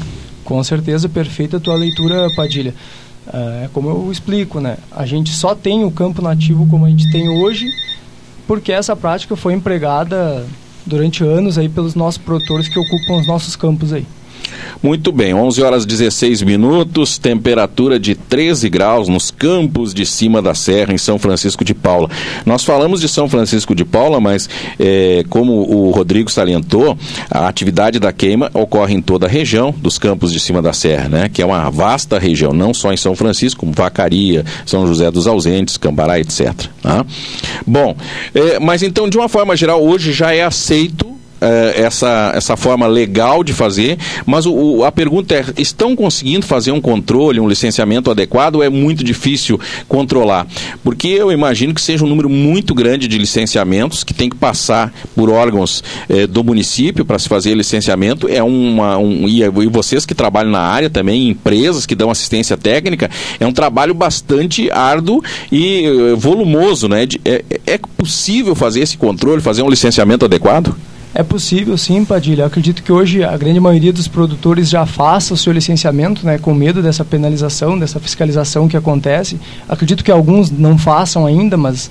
Com 0.45 0.63
certeza, 0.63 1.09
perfeita 1.09 1.57
a 1.57 1.61
tua 1.61 1.75
leitura, 1.75 2.29
Padilha. 2.35 2.75
É 3.31 3.69
como 3.73 3.91
eu 3.91 4.11
explico, 4.11 4.59
né? 4.59 4.79
A 4.91 5.05
gente 5.05 5.31
só 5.31 5.55
tem 5.55 5.85
o 5.85 5.91
campo 5.91 6.23
nativo 6.23 6.67
como 6.67 6.87
a 6.87 6.89
gente 6.89 7.11
tem 7.13 7.29
hoje, 7.29 7.67
porque 8.47 8.73
essa 8.73 8.97
prática 8.97 9.37
foi 9.37 9.53
empregada 9.53 10.47
durante 10.87 11.23
anos 11.23 11.59
aí 11.59 11.69
pelos 11.69 11.95
nossos 11.95 12.17
produtores 12.17 12.67
que 12.67 12.79
ocupam 12.79 13.21
os 13.21 13.27
nossos 13.27 13.55
campos 13.55 13.93
aí. 13.93 14.07
Muito 14.81 15.11
bem, 15.11 15.35
11 15.35 15.63
horas 15.63 15.87
16 15.87 16.43
minutos, 16.43 17.19
temperatura 17.19 17.99
de 17.99 18.15
13 18.15 18.69
graus 18.69 19.09
nos 19.09 19.31
campos 19.31 19.93
de 19.93 20.07
cima 20.07 20.41
da 20.41 20.55
serra 20.55 20.95
em 20.95 20.99
São 20.99 21.19
Francisco 21.19 21.65
de 21.65 21.75
Paula. 21.75 22.09
Nós 22.47 22.63
falamos 22.63 23.01
de 23.01 23.09
São 23.09 23.29
Francisco 23.29 23.75
de 23.75 23.85
Paula, 23.85 24.21
mas 24.21 24.49
é, 24.79 25.25
como 25.29 25.53
o 25.53 25.91
Rodrigo 25.91 26.31
salientou, 26.31 26.97
a 27.29 27.49
atividade 27.49 27.99
da 27.99 28.13
queima 28.13 28.51
ocorre 28.55 28.95
em 28.95 29.03
toda 29.03 29.27
a 29.27 29.29
região 29.29 29.75
dos 29.77 29.99
campos 29.99 30.33
de 30.33 30.39
cima 30.39 30.63
da 30.63 30.73
serra, 30.73 31.09
né? 31.09 31.29
Que 31.29 31.43
é 31.43 31.47
uma 31.47 31.69
vasta 31.71 32.17
região, 32.19 32.53
não 32.53 32.73
só 32.73 32.93
em 32.93 32.97
São 32.97 33.17
Francisco, 33.17 33.61
como 33.61 33.73
Vacaria, 33.73 34.45
São 34.65 34.87
José 34.87 35.11
dos 35.11 35.27
Ausentes, 35.27 35.77
Cambará, 35.77 36.21
etc. 36.21 36.53
Tá? 36.81 37.05
Bom, 37.67 37.97
é, 38.33 38.61
mas 38.61 38.85
então, 38.85 39.09
de 39.09 39.19
uma 39.19 39.29
forma 39.29 39.57
geral, 39.57 39.85
hoje 39.85 40.13
já 40.13 40.33
é 40.33 40.45
aceito 40.45 41.18
essa, 41.77 42.33
essa 42.35 42.57
forma 42.57 42.87
legal 42.87 43.45
de 43.45 43.53
fazer, 43.53 43.99
mas 44.27 44.47
o, 44.47 44.53
o, 44.53 44.85
a 44.85 44.93
pergunta 44.93 45.35
é: 45.35 45.45
estão 45.57 45.95
conseguindo 45.95 46.45
fazer 46.47 46.73
um 46.73 46.81
controle, 46.81 47.41
um 47.41 47.49
licenciamento 47.49 48.11
adequado 48.11 48.57
ou 48.57 48.63
é 48.63 48.69
muito 48.69 49.05
difícil 49.05 49.61
controlar? 49.87 50.47
Porque 50.83 51.09
eu 51.09 51.31
imagino 51.31 51.75
que 51.75 51.81
seja 51.81 52.05
um 52.05 52.09
número 52.09 52.29
muito 52.29 52.75
grande 52.75 53.09
de 53.09 53.19
licenciamentos 53.19 54.05
que 54.05 54.15
tem 54.15 54.29
que 54.29 54.37
passar 54.37 54.93
por 55.15 55.31
órgãos 55.31 55.83
é, 56.09 56.27
do 56.27 56.43
município 56.43 57.05
para 57.05 57.19
se 57.19 57.29
fazer 57.29 57.55
licenciamento. 57.55 58.29
É 58.29 58.43
uma, 58.43 58.99
um, 58.99 59.29
e, 59.29 59.49
vocês 59.69 60.05
que 60.05 60.15
trabalham 60.15 60.51
na 60.51 60.61
área 60.61 60.91
também, 60.91 61.29
empresas 61.29 61.87
que 61.87 61.95
dão 61.95 62.11
assistência 62.11 62.57
técnica, 62.57 63.11
é 63.39 63.47
um 63.47 63.53
trabalho 63.53 63.95
bastante 63.95 64.71
árduo 64.71 65.23
e 65.51 65.85
eh, 65.85 66.15
volumoso, 66.15 66.89
né? 66.89 67.07
De, 67.07 67.21
é, 67.25 67.45
é 67.67 67.79
possível 67.79 68.55
fazer 68.55 68.81
esse 68.81 68.97
controle, 68.97 69.41
fazer 69.41 69.63
um 69.63 69.71
licenciamento 69.71 70.25
adequado? 70.25 70.75
É 71.15 71.23
possível, 71.23 71.77
sim, 71.77 72.05
Padilha. 72.05 72.43
Eu 72.43 72.47
acredito 72.47 72.83
que 72.83 72.93
hoje 72.93 73.25
a 73.25 73.37
grande 73.37 73.59
maioria 73.59 73.93
dos 73.93 74.07
produtores 74.07 74.69
já 74.69 74.85
faça 74.85 75.35
o 75.35 75.37
seu 75.37 75.53
licenciamento, 75.53 76.25
né, 76.25 76.39
com 76.39 76.53
medo 76.55 76.83
dessa 76.83 77.05
penalização, 77.05 77.79
dessa 77.79 77.99
fiscalização 77.99 78.69
que 78.69 78.77
acontece. 78.77 79.39
Acredito 79.69 80.05
que 80.05 80.11
alguns 80.11 80.51
não 80.51 80.77
façam 80.77 81.27
ainda, 81.27 81.57
mas 81.57 81.91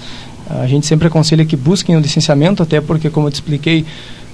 a 0.49 0.67
gente 0.67 0.85
sempre 0.85 1.07
aconselha 1.07 1.43
que 1.45 1.57
busquem 1.57 1.97
o 1.97 1.99
licenciamento, 1.99 2.63
até 2.63 2.79
porque, 2.79 3.09
como 3.09 3.27
eu 3.27 3.31
te 3.31 3.35
expliquei, 3.35 3.85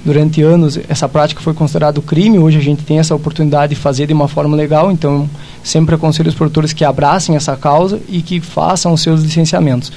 durante 0.04 0.42
anos 0.42 0.78
essa 0.90 1.08
prática 1.08 1.42
foi 1.42 1.54
considerada 1.54 2.02
crime. 2.02 2.38
Hoje 2.38 2.58
a 2.58 2.62
gente 2.62 2.84
tem 2.84 3.00
essa 3.00 3.16
oportunidade 3.16 3.74
de 3.74 3.80
fazer 3.80 4.06
de 4.08 4.13
uma 4.13 4.28
forma 4.28 4.56
legal, 4.56 4.92
então 4.92 5.30
sempre 5.63 5.96
aconselho 5.96 6.30
os 6.30 6.36
produtores 6.36 6.74
que 6.74 6.84
abracem 6.84 7.36
essa 7.36 7.56
causa 7.56 8.00
e 8.10 8.22
que 8.22 8.40
façam 8.42 8.94
os 8.94 9.02
seus 9.02 9.22
licenciamentos. 9.22 9.92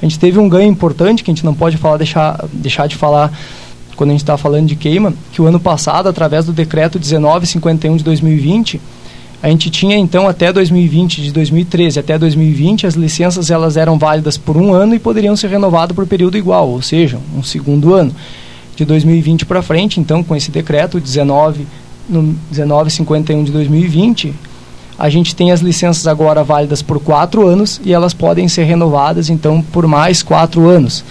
A 0.00 0.04
gente 0.06 0.18
teve 0.18 0.38
um 0.38 0.48
ganho 0.48 0.70
importante 0.70 1.22
que 1.22 1.30
a 1.30 1.34
gente 1.34 1.44
não 1.44 1.54
pode 1.54 1.76
falar 1.76 1.98
deixar 1.98 2.42
deixar 2.52 2.86
de 2.86 2.96
falar 2.96 3.30
quando 4.00 4.08
a 4.08 4.12
gente 4.14 4.22
está 4.22 4.38
falando 4.38 4.66
de 4.66 4.76
queima, 4.76 5.12
que 5.30 5.42
o 5.42 5.46
ano 5.46 5.60
passado, 5.60 6.08
através 6.08 6.46
do 6.46 6.54
decreto 6.54 6.98
1951 6.98 7.98
de 7.98 8.02
2020, 8.02 8.80
a 9.42 9.48
gente 9.50 9.68
tinha 9.68 9.94
então 9.94 10.26
até 10.26 10.50
2020, 10.50 11.20
de 11.20 11.30
2013 11.30 12.00
até 12.00 12.18
2020, 12.18 12.86
as 12.86 12.94
licenças 12.94 13.50
elas 13.50 13.76
eram 13.76 13.98
válidas 13.98 14.38
por 14.38 14.56
um 14.56 14.72
ano 14.72 14.94
e 14.94 14.98
poderiam 14.98 15.36
ser 15.36 15.48
renovadas 15.48 15.94
por 15.94 16.06
período 16.06 16.38
igual, 16.38 16.70
ou 16.70 16.80
seja, 16.80 17.18
um 17.36 17.42
segundo 17.42 17.92
ano. 17.92 18.10
De 18.74 18.86
2020 18.86 19.44
para 19.44 19.60
frente, 19.60 20.00
então, 20.00 20.24
com 20.24 20.34
esse 20.34 20.50
decreto 20.50 20.98
19, 20.98 21.66
no 22.08 22.22
1951 22.50 23.44
de 23.44 23.52
2020, 23.52 24.32
a 24.98 25.10
gente 25.10 25.36
tem 25.36 25.52
as 25.52 25.60
licenças 25.60 26.06
agora 26.06 26.42
válidas 26.42 26.80
por 26.80 27.00
quatro 27.00 27.46
anos 27.46 27.78
e 27.84 27.92
elas 27.92 28.14
podem 28.14 28.48
ser 28.48 28.64
renovadas 28.64 29.28
então 29.28 29.60
por 29.60 29.86
mais 29.86 30.22
quatro 30.22 30.66
anos. 30.70 31.04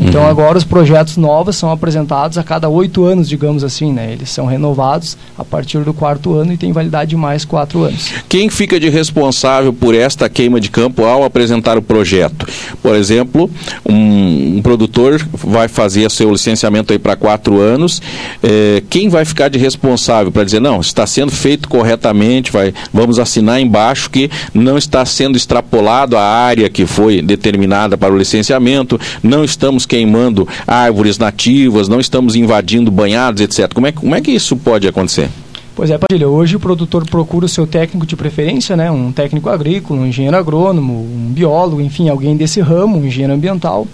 Então 0.00 0.22
uhum. 0.22 0.28
agora 0.28 0.56
os 0.56 0.64
projetos 0.64 1.16
novos 1.18 1.56
são 1.56 1.70
apresentados 1.70 2.38
a 2.38 2.42
cada 2.42 2.68
oito 2.68 3.04
anos, 3.04 3.28
digamos 3.28 3.62
assim, 3.62 3.92
né? 3.92 4.12
Eles 4.12 4.30
são 4.30 4.46
renovados 4.46 5.16
a 5.36 5.44
partir 5.44 5.80
do 5.80 5.92
quarto 5.92 6.34
ano 6.34 6.52
e 6.52 6.56
tem 6.56 6.72
validade 6.72 7.10
de 7.10 7.16
mais 7.16 7.44
quatro 7.44 7.84
anos. 7.84 8.10
Quem 8.28 8.48
fica 8.48 8.80
de 8.80 8.88
responsável 8.88 9.72
por 9.72 9.94
esta 9.94 10.28
queima 10.28 10.58
de 10.58 10.70
campo 10.70 11.04
ao 11.04 11.22
apresentar 11.22 11.76
o 11.76 11.82
projeto? 11.82 12.46
Por 12.82 12.94
exemplo, 12.94 13.50
um, 13.86 14.56
um 14.56 14.62
produtor 14.62 15.20
vai 15.32 15.68
fazer 15.68 16.10
seu 16.10 16.30
licenciamento 16.30 16.92
aí 16.92 16.98
para 16.98 17.14
quatro 17.14 17.60
anos. 17.60 18.00
É, 18.42 18.82
quem 18.88 19.08
vai 19.08 19.24
ficar 19.24 19.48
de 19.48 19.58
responsável 19.58 20.32
para 20.32 20.44
dizer 20.44 20.60
não, 20.60 20.80
está 20.80 21.06
sendo 21.06 21.30
feito 21.30 21.68
corretamente? 21.68 22.50
Vai, 22.50 22.72
vamos 22.92 23.18
assinar 23.18 23.60
embaixo 23.60 24.08
que 24.08 24.30
não 24.54 24.78
está 24.78 25.04
sendo 25.04 25.36
extrapolado 25.36 26.16
a 26.16 26.22
área 26.22 26.70
que 26.70 26.86
foi 26.86 27.20
determinada 27.20 27.98
para 27.98 28.14
o 28.14 28.16
licenciamento, 28.16 28.98
não 29.22 29.44
estamos 29.44 29.84
queimando 29.90 30.46
árvores 30.68 31.18
nativas, 31.18 31.88
não 31.88 31.98
estamos 31.98 32.36
invadindo 32.36 32.92
banhados, 32.92 33.42
etc. 33.42 33.74
Como 33.74 33.88
é, 33.88 33.92
como 33.92 34.14
é 34.14 34.20
que 34.20 34.30
isso 34.30 34.56
pode 34.56 34.86
acontecer? 34.86 35.28
Pois 35.74 35.90
é, 35.90 35.98
Padilha, 35.98 36.28
hoje 36.28 36.54
o 36.54 36.60
produtor 36.60 37.04
procura 37.08 37.46
o 37.46 37.48
seu 37.48 37.66
técnico 37.66 38.06
de 38.06 38.14
preferência, 38.14 38.76
né? 38.76 38.88
um 38.88 39.10
técnico 39.10 39.48
agrícola, 39.48 40.00
um 40.00 40.06
engenheiro 40.06 40.36
agrônomo, 40.36 40.92
um 40.92 41.32
biólogo, 41.32 41.80
enfim, 41.80 42.08
alguém 42.08 42.36
desse 42.36 42.60
ramo, 42.60 42.98
um 42.98 43.04
engenheiro 43.04 43.32
ambiental. 43.32 43.86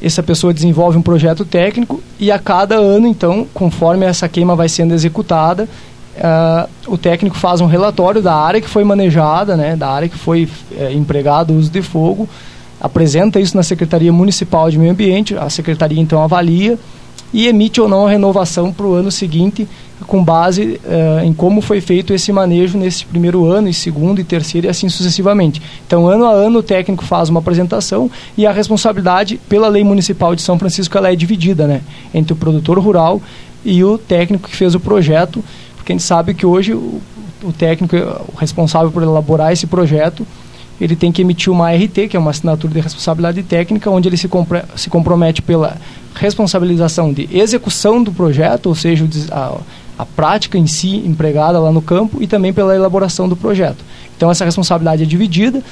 Essa 0.00 0.22
pessoa 0.22 0.54
desenvolve 0.54 0.96
um 0.96 1.02
projeto 1.02 1.44
técnico 1.44 2.00
e 2.20 2.30
a 2.30 2.38
cada 2.38 2.76
ano, 2.76 3.06
então, 3.08 3.46
conforme 3.52 4.04
essa 4.04 4.28
queima 4.28 4.54
vai 4.54 4.68
sendo 4.68 4.94
executada, 4.94 5.68
uh, 6.18 6.68
o 6.86 6.98
técnico 6.98 7.36
faz 7.36 7.60
um 7.60 7.66
relatório 7.66 8.20
da 8.20 8.34
área 8.34 8.60
que 8.60 8.68
foi 8.68 8.84
manejada, 8.84 9.56
né? 9.56 9.74
da 9.74 9.88
área 9.88 10.08
que 10.08 10.18
foi 10.18 10.44
uh, 10.44 10.92
empregado 10.92 11.52
o 11.52 11.56
uso 11.56 11.70
de 11.70 11.82
fogo, 11.82 12.28
apresenta 12.82 13.38
isso 13.38 13.56
na 13.56 13.62
Secretaria 13.62 14.12
Municipal 14.12 14.68
de 14.68 14.76
Meio 14.76 14.90
Ambiente, 14.90 15.36
a 15.36 15.48
Secretaria 15.48 16.00
então 16.00 16.20
avalia 16.20 16.76
e 17.32 17.46
emite 17.46 17.80
ou 17.80 17.88
não 17.88 18.06
a 18.06 18.10
renovação 18.10 18.72
para 18.72 18.84
o 18.84 18.92
ano 18.92 19.10
seguinte, 19.10 19.66
com 20.06 20.22
base 20.22 20.80
uh, 20.84 21.24
em 21.24 21.32
como 21.32 21.60
foi 21.60 21.80
feito 21.80 22.12
esse 22.12 22.32
manejo 22.32 22.76
nesse 22.76 23.06
primeiro 23.06 23.46
ano, 23.46 23.68
e 23.68 23.72
segundo, 23.72 24.20
e 24.20 24.24
terceiro, 24.24 24.66
e 24.66 24.70
assim 24.70 24.88
sucessivamente. 24.88 25.62
Então, 25.86 26.08
ano 26.08 26.26
a 26.26 26.32
ano, 26.32 26.58
o 26.58 26.62
técnico 26.62 27.04
faz 27.04 27.28
uma 27.28 27.38
apresentação 27.38 28.10
e 28.36 28.44
a 28.44 28.52
responsabilidade, 28.52 29.40
pela 29.48 29.68
lei 29.68 29.84
municipal 29.84 30.34
de 30.34 30.42
São 30.42 30.58
Francisco, 30.58 30.98
ela 30.98 31.10
é 31.10 31.16
dividida 31.16 31.68
né, 31.68 31.82
entre 32.12 32.32
o 32.32 32.36
produtor 32.36 32.78
rural 32.80 33.22
e 33.64 33.82
o 33.84 33.96
técnico 33.96 34.48
que 34.48 34.56
fez 34.56 34.74
o 34.74 34.80
projeto, 34.80 35.42
porque 35.76 35.92
a 35.92 35.94
gente 35.94 36.04
sabe 36.04 36.34
que 36.34 36.44
hoje 36.44 36.74
o, 36.74 37.00
o 37.44 37.52
técnico, 37.52 37.96
o 37.96 38.36
responsável 38.36 38.90
por 38.90 39.04
elaborar 39.04 39.52
esse 39.52 39.68
projeto, 39.68 40.26
ele 40.82 40.96
tem 40.96 41.12
que 41.12 41.22
emitir 41.22 41.52
uma 41.52 41.70
RT, 41.72 42.08
que 42.10 42.16
é 42.16 42.18
uma 42.18 42.32
assinatura 42.32 42.74
de 42.74 42.80
responsabilidade 42.80 43.40
técnica, 43.44 43.88
onde 43.88 44.08
ele 44.08 44.16
se, 44.16 44.28
se 44.74 44.90
compromete 44.90 45.40
pela 45.40 45.76
responsabilização 46.12 47.12
de 47.12 47.28
execução 47.32 48.02
do 48.02 48.10
projeto, 48.10 48.66
ou 48.66 48.74
seja, 48.74 49.08
a, 49.30 49.58
a 49.96 50.04
prática 50.04 50.58
em 50.58 50.66
si 50.66 50.96
empregada 51.06 51.60
lá 51.60 51.70
no 51.70 51.80
campo, 51.80 52.20
e 52.20 52.26
também 52.26 52.52
pela 52.52 52.74
elaboração 52.74 53.28
do 53.28 53.36
projeto. 53.36 53.84
Então, 54.16 54.28
essa 54.28 54.44
responsabilidade 54.44 55.04
é 55.04 55.06
dividida 55.06 55.62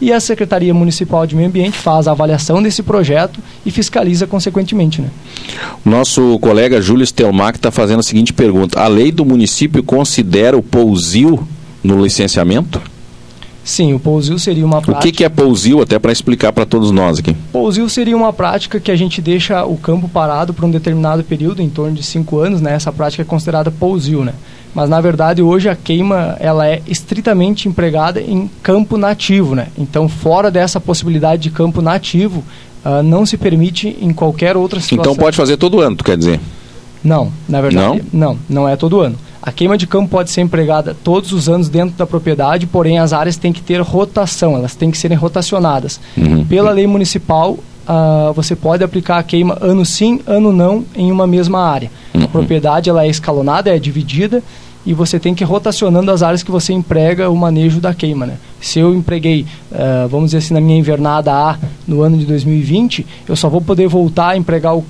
e 0.00 0.12
a 0.12 0.18
Secretaria 0.18 0.74
Municipal 0.74 1.24
de 1.28 1.36
Meio 1.36 1.48
Ambiente 1.48 1.78
faz 1.78 2.08
a 2.08 2.10
avaliação 2.10 2.60
desse 2.60 2.82
projeto 2.82 3.38
e 3.64 3.70
fiscaliza 3.70 4.26
consequentemente. 4.26 5.00
Né? 5.00 5.08
Nosso 5.84 6.40
colega 6.40 6.82
Júlio 6.82 7.06
Stelmack 7.06 7.56
está 7.56 7.70
fazendo 7.70 8.00
a 8.00 8.02
seguinte 8.02 8.32
pergunta: 8.32 8.80
a 8.80 8.88
lei 8.88 9.12
do 9.12 9.24
município 9.24 9.80
considera 9.84 10.58
o 10.58 10.62
pousil 10.62 11.46
no 11.84 12.02
licenciamento? 12.02 12.82
Sim, 13.66 13.92
o 13.94 13.98
pousil 13.98 14.38
seria 14.38 14.64
uma 14.64 14.80
prática. 14.80 14.98
O 14.98 15.02
que, 15.02 15.10
que 15.10 15.24
é 15.24 15.28
pousil, 15.28 15.82
até 15.82 15.98
para 15.98 16.12
explicar 16.12 16.52
para 16.52 16.64
todos 16.64 16.92
nós 16.92 17.18
aqui? 17.18 17.34
Pousil 17.52 17.88
seria 17.88 18.16
uma 18.16 18.32
prática 18.32 18.78
que 18.78 18.92
a 18.92 18.96
gente 18.96 19.20
deixa 19.20 19.64
o 19.64 19.76
campo 19.76 20.08
parado 20.08 20.54
por 20.54 20.64
um 20.64 20.70
determinado 20.70 21.24
período, 21.24 21.60
em 21.60 21.68
torno 21.68 21.96
de 21.96 22.02
cinco 22.04 22.38
anos, 22.38 22.60
né? 22.60 22.74
Essa 22.74 22.92
prática 22.92 23.22
é 23.22 23.24
considerada 23.24 23.68
pousil, 23.68 24.24
né? 24.24 24.34
Mas 24.72 24.88
na 24.88 25.00
verdade 25.00 25.42
hoje 25.42 25.68
a 25.68 25.74
queima 25.74 26.36
ela 26.38 26.68
é 26.68 26.80
estritamente 26.86 27.68
empregada 27.68 28.20
em 28.20 28.48
campo 28.62 28.96
nativo, 28.96 29.56
né? 29.56 29.66
Então 29.76 30.08
fora 30.08 30.48
dessa 30.48 30.80
possibilidade 30.80 31.42
de 31.42 31.50
campo 31.50 31.82
nativo, 31.82 32.44
uh, 32.84 33.02
não 33.02 33.26
se 33.26 33.36
permite 33.36 33.96
em 34.00 34.12
qualquer 34.12 34.56
outra 34.56 34.78
situação. 34.78 35.12
Então 35.12 35.24
pode 35.24 35.36
fazer 35.36 35.56
todo 35.56 35.80
ano, 35.80 35.96
tu 35.96 36.04
quer 36.04 36.16
dizer? 36.16 36.38
Não, 37.02 37.32
na 37.48 37.60
verdade 37.60 38.00
não, 38.12 38.34
não, 38.34 38.38
não 38.48 38.68
é 38.68 38.76
todo 38.76 39.00
ano. 39.00 39.16
A 39.46 39.52
queima 39.52 39.78
de 39.78 39.86
campo 39.86 40.08
pode 40.08 40.28
ser 40.32 40.40
empregada 40.40 40.96
todos 41.04 41.30
os 41.30 41.48
anos 41.48 41.68
dentro 41.68 41.96
da 41.96 42.04
propriedade, 42.04 42.66
porém 42.66 42.98
as 42.98 43.12
áreas 43.12 43.36
têm 43.36 43.52
que 43.52 43.62
ter 43.62 43.80
rotação, 43.80 44.56
elas 44.56 44.74
têm 44.74 44.90
que 44.90 44.98
serem 44.98 45.16
rotacionadas. 45.16 46.00
Uhum. 46.16 46.44
Pela 46.44 46.72
lei 46.72 46.84
municipal, 46.84 47.52
uh, 47.52 48.32
você 48.34 48.56
pode 48.56 48.82
aplicar 48.82 49.18
a 49.18 49.22
queima 49.22 49.56
ano 49.60 49.84
sim, 49.86 50.20
ano 50.26 50.52
não 50.52 50.84
em 50.96 51.12
uma 51.12 51.28
mesma 51.28 51.60
área. 51.60 51.92
Uhum. 52.12 52.24
A 52.24 52.28
propriedade 52.28 52.90
ela 52.90 53.04
é 53.04 53.08
escalonada, 53.08 53.70
é 53.70 53.78
dividida 53.78 54.42
e 54.84 54.92
você 54.92 55.20
tem 55.20 55.32
que 55.32 55.44
ir 55.44 55.46
rotacionando 55.46 56.10
as 56.10 56.24
áreas 56.24 56.42
que 56.42 56.50
você 56.50 56.72
emprega 56.72 57.30
o 57.30 57.36
manejo 57.36 57.78
da 57.80 57.94
queima. 57.94 58.26
Né? 58.26 58.38
Se 58.60 58.80
eu 58.80 58.92
empreguei, 58.96 59.46
uh, 59.70 60.08
vamos 60.08 60.26
dizer 60.26 60.38
assim, 60.38 60.54
na 60.54 60.60
minha 60.60 60.76
invernada 60.76 61.32
A 61.32 61.56
no 61.86 62.02
ano 62.02 62.18
de 62.18 62.26
2020, 62.26 63.06
eu 63.28 63.36
só 63.36 63.48
vou 63.48 63.60
poder 63.60 63.86
voltar 63.86 64.30
a 64.30 64.36
empregar 64.36 64.76
o, 64.76 64.84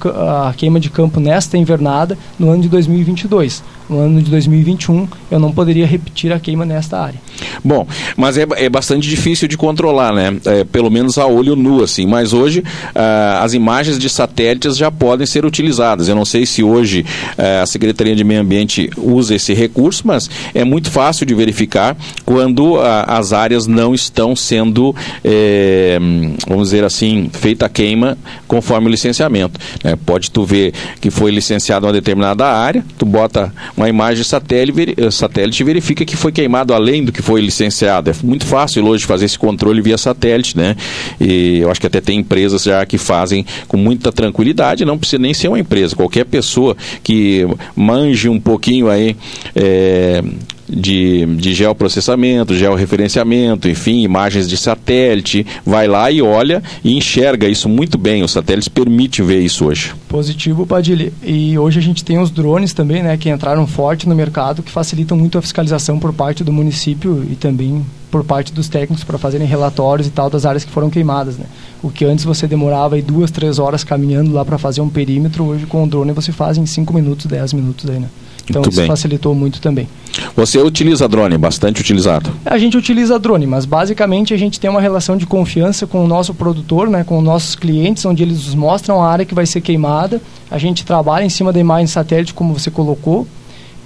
a 0.48 0.54
queima 0.56 0.80
de 0.80 0.88
campo 0.88 1.20
nesta 1.20 1.58
invernada 1.58 2.16
no 2.38 2.48
ano 2.48 2.62
de 2.62 2.70
2022 2.70 3.62
no 3.88 4.00
ano 4.00 4.22
de 4.22 4.30
2021 4.30 5.08
eu 5.30 5.38
não 5.38 5.52
poderia 5.52 5.86
repetir 5.86 6.32
a 6.32 6.38
queima 6.38 6.64
nesta 6.64 6.98
área. 6.98 7.20
Bom, 7.64 7.86
mas 8.16 8.38
é, 8.38 8.46
é 8.56 8.68
bastante 8.68 9.08
difícil 9.08 9.48
de 9.48 9.56
controlar, 9.56 10.12
né? 10.12 10.36
É, 10.44 10.64
pelo 10.64 10.90
menos 10.90 11.18
a 11.18 11.26
olho 11.26 11.56
nu, 11.56 11.82
assim. 11.82 12.06
Mas 12.06 12.32
hoje 12.32 12.62
ah, 12.94 13.40
as 13.42 13.54
imagens 13.54 13.98
de 13.98 14.08
satélites 14.08 14.76
já 14.76 14.90
podem 14.90 15.26
ser 15.26 15.44
utilizadas. 15.44 16.08
Eu 16.08 16.14
não 16.14 16.24
sei 16.24 16.46
se 16.46 16.62
hoje 16.62 17.04
ah, 17.36 17.62
a 17.62 17.66
Secretaria 17.66 18.14
de 18.14 18.24
Meio 18.24 18.40
Ambiente 18.40 18.90
usa 18.96 19.34
esse 19.34 19.54
recurso, 19.54 20.02
mas 20.06 20.30
é 20.54 20.64
muito 20.64 20.90
fácil 20.90 21.26
de 21.26 21.34
verificar 21.34 21.96
quando 22.24 22.78
ah, 22.80 23.04
as 23.08 23.32
áreas 23.32 23.66
não 23.66 23.94
estão 23.94 24.34
sendo, 24.34 24.94
eh, 25.24 25.98
vamos 26.46 26.70
dizer 26.70 26.84
assim, 26.84 27.30
feita 27.32 27.66
a 27.66 27.68
queima 27.68 28.16
conforme 28.46 28.88
o 28.88 28.90
licenciamento. 28.90 29.58
Né? 29.82 29.96
Pode 30.04 30.30
tu 30.30 30.44
ver 30.44 30.72
que 31.00 31.10
foi 31.10 31.30
licenciada 31.30 31.86
uma 31.86 31.92
determinada 31.92 32.46
área, 32.46 32.84
tu 32.98 33.06
bota 33.06 33.52
uma 33.76 33.88
imagem 33.88 34.24
satélite, 34.24 34.94
eh, 34.96 35.10
satélite 35.10 35.62
verifica 35.62 36.04
que 36.04 36.16
foi 36.16 36.32
queimado 36.32 36.72
além 36.72 37.04
do 37.04 37.12
que 37.12 37.20
foi 37.20 37.40
licenciado. 37.40 38.10
É 38.10 38.14
muito 38.22 38.46
fácil 38.46 38.86
hoje 38.86 39.04
fazer 39.04 39.26
esse 39.26 39.38
controle 39.38 39.82
via 39.82 39.98
satélite, 39.98 40.56
né? 40.56 40.74
E 41.20 41.58
eu 41.58 41.70
acho 41.70 41.80
que 41.80 41.86
até 41.86 42.00
tem 42.00 42.20
empresas 42.20 42.62
já 42.62 42.84
que 42.86 42.96
fazem 42.96 43.44
com 43.68 43.76
muita 43.76 44.10
tranquilidade, 44.10 44.84
não 44.84 44.98
precisa 44.98 45.20
nem 45.20 45.34
ser 45.34 45.48
uma 45.48 45.58
empresa, 45.58 45.94
qualquer 45.94 46.24
pessoa 46.24 46.76
que 47.02 47.46
manje 47.74 48.28
um 48.28 48.40
pouquinho 48.40 48.88
aí 48.88 49.16
é, 49.54 50.22
de, 50.68 51.26
de 51.36 51.54
geoprocessamento, 51.54 52.56
georreferenciamento, 52.56 53.68
enfim, 53.68 54.02
imagens 54.02 54.48
de 54.48 54.56
satélite, 54.56 55.46
vai 55.64 55.86
lá 55.86 56.10
e 56.10 56.20
olha 56.20 56.62
e 56.82 56.96
enxerga 56.96 57.48
isso 57.48 57.68
muito 57.68 57.96
bem. 57.98 58.22
Os 58.22 58.32
satélites 58.32 58.68
permitem 58.68 59.24
ver 59.24 59.40
isso 59.40 59.66
hoje. 59.66 59.94
Positivo, 60.08 60.66
Padilha. 60.66 61.12
E 61.22 61.58
hoje 61.58 61.78
a 61.78 61.82
gente 61.82 62.04
tem 62.04 62.18
os 62.18 62.30
drones 62.30 62.72
também, 62.72 63.02
né, 63.02 63.16
que 63.16 63.30
entraram 63.30 63.66
forte 63.66 64.08
no 64.08 64.14
mercado, 64.14 64.62
que 64.62 64.70
facilitam 64.70 65.16
muito 65.16 65.38
a 65.38 65.42
fiscalização 65.42 65.98
por 65.98 66.12
parte 66.12 66.42
do 66.42 66.52
município 66.52 67.24
e 67.30 67.34
também 67.34 67.84
por 68.10 68.24
parte 68.24 68.52
dos 68.52 68.68
técnicos 68.68 69.04
para 69.04 69.18
fazerem 69.18 69.46
relatórios 69.46 70.06
e 70.06 70.10
tal 70.10 70.30
das 70.30 70.46
áreas 70.46 70.64
que 70.64 70.70
foram 70.70 70.88
queimadas, 70.88 71.36
né? 71.36 71.44
O 71.82 71.90
que 71.90 72.04
antes 72.04 72.24
você 72.24 72.46
demorava 72.46 72.94
aí 72.94 73.02
duas, 73.02 73.30
três 73.30 73.58
horas 73.58 73.84
caminhando 73.84 74.32
lá 74.32 74.44
para 74.44 74.58
fazer 74.58 74.80
um 74.80 74.88
perímetro, 74.88 75.44
hoje 75.44 75.66
com 75.66 75.84
o 75.84 75.86
drone 75.86 76.12
você 76.12 76.32
faz 76.32 76.56
em 76.56 76.66
cinco 76.66 76.94
minutos, 76.94 77.26
dez 77.26 77.52
minutos 77.52 77.88
aí, 77.90 77.98
né? 77.98 78.08
Então 78.48 78.62
muito 78.62 78.72
isso 78.72 78.80
bem. 78.80 78.88
facilitou 78.88 79.34
muito 79.34 79.60
também. 79.60 79.88
Você 80.34 80.58
utiliza 80.58 81.08
drone, 81.08 81.36
bastante 81.36 81.80
utilizado? 81.80 82.30
A 82.44 82.56
gente 82.58 82.76
utiliza 82.76 83.18
drone, 83.18 83.46
mas 83.46 83.64
basicamente 83.64 84.32
a 84.32 84.36
gente 84.36 84.58
tem 84.58 84.70
uma 84.70 84.80
relação 84.80 85.16
de 85.16 85.26
confiança 85.26 85.86
com 85.86 86.04
o 86.04 86.08
nosso 86.08 86.32
produtor, 86.32 86.88
né, 86.88 87.04
com 87.04 87.18
os 87.18 87.24
nossos 87.24 87.54
clientes, 87.54 88.04
onde 88.04 88.22
eles 88.22 88.46
nos 88.46 88.54
mostram 88.54 89.02
a 89.02 89.10
área 89.10 89.24
que 89.24 89.34
vai 89.34 89.46
ser 89.46 89.60
queimada. 89.60 90.20
A 90.50 90.58
gente 90.58 90.84
trabalha 90.84 91.24
em 91.24 91.28
cima 91.28 91.52
da 91.52 91.60
imagem 91.60 91.86
satélite, 91.86 92.32
como 92.32 92.54
você 92.54 92.70
colocou, 92.70 93.26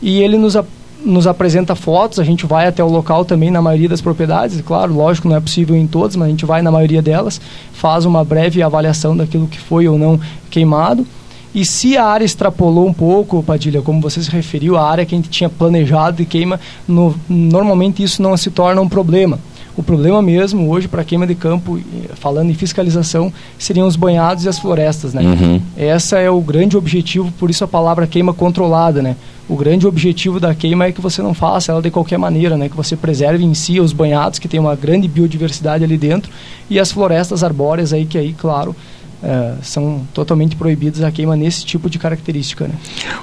e 0.01 0.23
ele 0.23 0.37
nos, 0.37 0.57
nos 1.05 1.27
apresenta 1.27 1.75
fotos. 1.75 2.21
A 2.21 2.25
gente 2.25 2.47
vai 2.47 2.67
até 2.67 2.85
o 2.85 2.89
local 2.89 3.25
também 3.25 3.51
na 3.51 3.63
maioria 3.63 3.89
das 3.89 4.01
propriedades. 4.01 4.61
Claro, 4.61 4.95
lógico, 4.95 5.29
não 5.29 5.37
é 5.37 5.41
possível 5.41 5.75
em 5.75 5.87
todas, 5.87 6.17
mas 6.17 6.29
a 6.29 6.31
gente 6.31 6.45
vai 6.45 6.63
na 6.63 6.71
maioria 6.71 7.03
delas, 7.03 7.41
faz 7.73 8.05
uma 8.05 8.23
breve 8.23 8.63
avaliação 8.63 9.17
daquilo 9.17 9.49
que 9.49 9.59
foi 9.59 9.89
ou 9.89 9.99
não 9.99 10.21
queimado 10.51 11.07
e 11.55 11.65
se 11.65 11.97
a 11.97 12.05
área 12.05 12.25
extrapolou 12.25 12.87
um 12.87 12.93
pouco, 12.93 13.43
Padilha, 13.43 13.83
como 13.83 14.01
você 14.01 14.23
se 14.23 14.31
referiu, 14.31 14.77
a 14.77 14.89
área 14.89 15.05
que 15.05 15.15
a 15.15 15.19
gente 15.19 15.29
tinha 15.29 15.51
planejado 15.51 16.19
de 16.19 16.25
queima, 16.25 16.61
no, 16.87 17.15
normalmente 17.29 18.03
isso 18.03 18.23
não 18.23 18.37
se 18.37 18.51
torna 18.51 18.81
um 18.81 18.89
problema. 18.89 19.39
O 19.77 19.83
problema 19.83 20.21
mesmo 20.21 20.69
hoje 20.69 20.89
para 20.89 21.05
queima 21.05 21.27
de 21.27 21.35
campo, 21.35 21.81
falando 22.15 22.51
em 22.51 22.55
fiscalização, 22.55 23.33
seriam 23.59 23.87
os 23.87 23.97
banhados 23.97 24.45
e 24.45 24.49
as 24.49 24.59
florestas, 24.59 25.15
né? 25.15 25.23
Uhum. 25.23 25.61
Essa 25.77 26.19
é 26.19 26.29
o 26.29 26.41
grande 26.41 26.77
objetivo, 26.77 27.33
por 27.39 27.49
isso 27.49 27.65
a 27.65 27.69
palavra 27.69 28.07
queima 28.07 28.35
controlada, 28.35 29.01
né? 29.01 29.17
O 29.49 29.57
grande 29.57 29.87
objetivo 29.87 30.39
da 30.39 30.55
queima 30.55 30.87
é 30.87 30.93
que 30.93 31.01
você 31.01 31.23
não 31.23 31.35
faça 31.35 31.73
ela 31.73 31.81
de 31.81 31.91
qualquer 31.91 32.19
maneira, 32.19 32.57
né? 32.57 32.69
Que 32.69 32.77
você 32.77 32.95
preserve 32.95 33.45
em 33.45 33.55
si 33.55 33.81
os 33.81 33.93
banhados, 33.93 34.39
que 34.39 34.49
tem 34.49 34.61
uma 34.61 34.75
grande 34.75 35.09
biodiversidade 35.09 35.83
ali 35.83 35.97
dentro, 35.97 36.31
e 36.69 36.79
as 36.79 36.93
florestas 36.93 37.43
arbóreas 37.43 37.93
aí, 37.93 38.05
que 38.05 38.19
aí, 38.19 38.33
claro, 38.33 38.77
é, 39.23 39.55
são 39.63 40.07
totalmente 40.15 40.57
proibidos 40.57 41.03
a 41.03 41.11
queima 41.11 41.37
nesse 41.37 41.65
tipo 41.65 41.91
de 41.91 41.99
característica. 41.99 42.67
Né? 42.67 42.75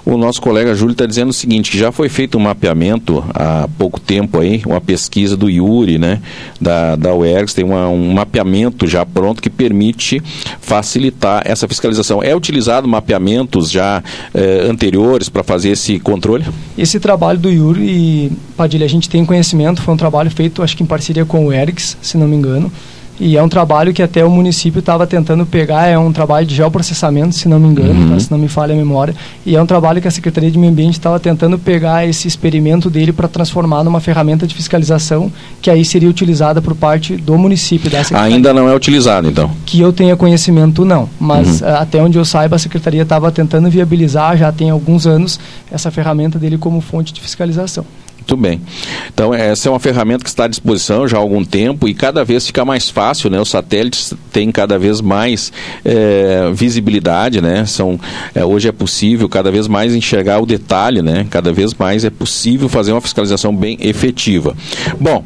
O 0.06 0.18
nosso 0.18 0.42
colega 0.42 0.76
Júlio 0.76 0.92
está 0.92 1.06
dizendo 1.06 1.30
o 1.30 1.34
seguinte, 1.34 1.72
que 1.72 1.78
já 1.78 1.92
foi 1.92 2.10
feito 2.10 2.38
um 2.38 2.42
mapeamento 2.42 3.24
há 3.34 3.68
pouco 3.78 4.00
tempo 4.00 4.40
aí, 4.40 4.62
uma 4.66 4.80
pesquisa 4.80 5.36
do 5.36 5.50
Yuri, 5.50 5.98
né, 5.98 6.22
da, 6.62 6.96
da 6.96 7.14
UERGS, 7.14 7.54
tem 7.54 7.66
uma, 7.66 7.88
um 7.88 8.14
mapeamento 8.14 8.88
já 8.88 9.06
pronto 9.06 9.42
que 9.42 9.50
permite 9.50 10.22
facilitar 10.62 11.42
essa 11.46 11.68
fiscalização. 11.68 12.22
É 12.22 12.36
utilizado 12.36 12.88
mapeamentos 12.88 13.72
já 13.72 14.04
eh, 14.34 14.68
anteriores 14.70 15.30
para 15.30 15.44
fazer 15.44 15.70
esse 15.70 16.00
controle? 16.00 16.46
Esse 16.78 17.00
trabalho 17.00 17.40
do 17.40 17.50
Yuri, 17.50 18.32
Padilha, 18.56 18.86
a 18.86 18.90
gente 18.90 19.10
tem 19.10 19.26
conhecimento, 19.26 19.82
foi 19.82 19.94
um 19.94 19.98
trabalho 19.98 20.30
feito 20.30 20.62
acho 20.62 20.76
que 20.76 20.84
em 20.84 20.86
parceria 20.86 21.26
com 21.26 21.48
o 21.48 21.54
ERGS, 21.54 21.98
se 22.02 22.18
não 22.18 22.28
me 22.28 22.36
engano, 22.36 22.72
e 23.20 23.36
é 23.36 23.42
um 23.42 23.50
trabalho 23.50 23.94
que 23.94 24.04
até 24.04 24.24
o 24.24 24.30
município 24.30 24.80
estava 24.80 25.08
tentando 25.08 25.46
pegar, 25.46 25.88
é 25.88 25.98
um 25.98 26.12
trabalho 26.14 26.46
de 26.46 26.54
geoprocessamento, 26.54 27.34
se 27.34 27.50
não 27.50 27.60
me 27.60 27.68
engano, 27.68 27.94
tá? 27.94 28.00
uhum. 28.00 28.10
tá? 28.12 28.20
se 28.20 28.32
não 28.32 28.38
me 28.38 28.48
falha 28.48 28.74
a 28.74 28.78
memória. 28.78 29.16
E 29.46 29.56
é 29.56 29.62
um 29.62 29.66
trabalho 29.66 30.02
que 30.02 30.08
a 30.08 30.12
Secretaria 30.12 30.52
de 30.52 30.58
Meio 30.58 30.72
Ambiente 30.72 30.94
estava 30.94 31.20
tentando 31.20 31.58
pegar 31.58 32.08
esse 32.08 32.28
experimento 32.28 32.90
dele 32.90 33.12
para 33.12 33.28
transformar 33.28 33.84
numa 33.84 34.00
ferramenta 34.00 34.46
de 34.46 34.54
fiscalização 34.54 35.32
que 35.62 35.70
aí 35.70 35.84
seria 35.84 36.10
utilizada 36.10 36.62
por 36.62 36.76
parte 36.76 37.16
do 37.16 37.38
município. 37.38 37.90
Da 37.90 38.04
Secretaria. 38.04 38.36
Ainda 38.36 38.54
não 38.54 38.70
é 38.70 38.76
utilizado, 38.76 39.28
então? 39.28 39.50
Que 39.66 39.80
eu 39.80 39.92
tenha 39.92 40.16
conhecimento, 40.16 40.86
não. 40.86 41.10
Mas 41.20 41.62
uhum. 41.62 41.76
até 41.76 42.02
onde 42.02 42.18
eu 42.18 42.26
saiba, 42.26 42.56
a 42.56 42.60
Secretaria 42.60 43.02
estava 43.02 43.32
tentando 43.32 43.70
viabilizar, 43.70 44.38
já 44.38 44.52
tem 44.52 44.70
alguns 44.70 45.08
anos, 45.08 45.40
essa 45.72 45.90
ferramenta 45.90 46.38
dele 46.38 46.58
como 46.58 46.82
fonte 46.82 47.12
de 47.12 47.22
fiscalização. 47.22 47.86
Muito 48.28 48.36
bem. 48.36 48.60
Então, 49.08 49.34
essa 49.34 49.70
é 49.70 49.72
uma 49.72 49.80
ferramenta 49.80 50.22
que 50.22 50.30
está 50.30 50.44
à 50.44 50.48
disposição 50.50 51.08
já 51.08 51.16
há 51.16 51.20
algum 51.22 51.46
tempo 51.46 51.88
e 51.88 51.94
cada 51.94 52.26
vez 52.26 52.46
fica 52.46 52.66
mais 52.66 52.90
fácil, 52.90 53.30
né? 53.30 53.40
Os 53.40 53.48
satélites 53.48 54.14
têm 54.34 54.52
cada 54.52 54.78
vez 54.78 55.00
mais 55.00 55.54
é, 55.86 56.52
visibilidade, 56.54 57.40
né? 57.40 57.66
São, 57.66 57.98
é, 58.36 58.44
hoje 58.44 58.68
é 58.68 58.74
possível 58.74 59.30
cada 59.30 59.50
vez 59.50 59.70
mais 59.70 59.96
enxergar 59.96 60.40
o 60.40 60.46
detalhe, 60.46 61.02
né? 61.02 61.26
Cada 61.30 61.54
vez 61.54 61.74
mais 61.74 62.04
é 62.04 62.10
possível 62.10 62.68
fazer 62.68 62.92
uma 62.92 63.00
fiscalização 63.00 63.56
bem 63.56 63.78
efetiva. 63.80 64.54
Bom, 65.00 65.24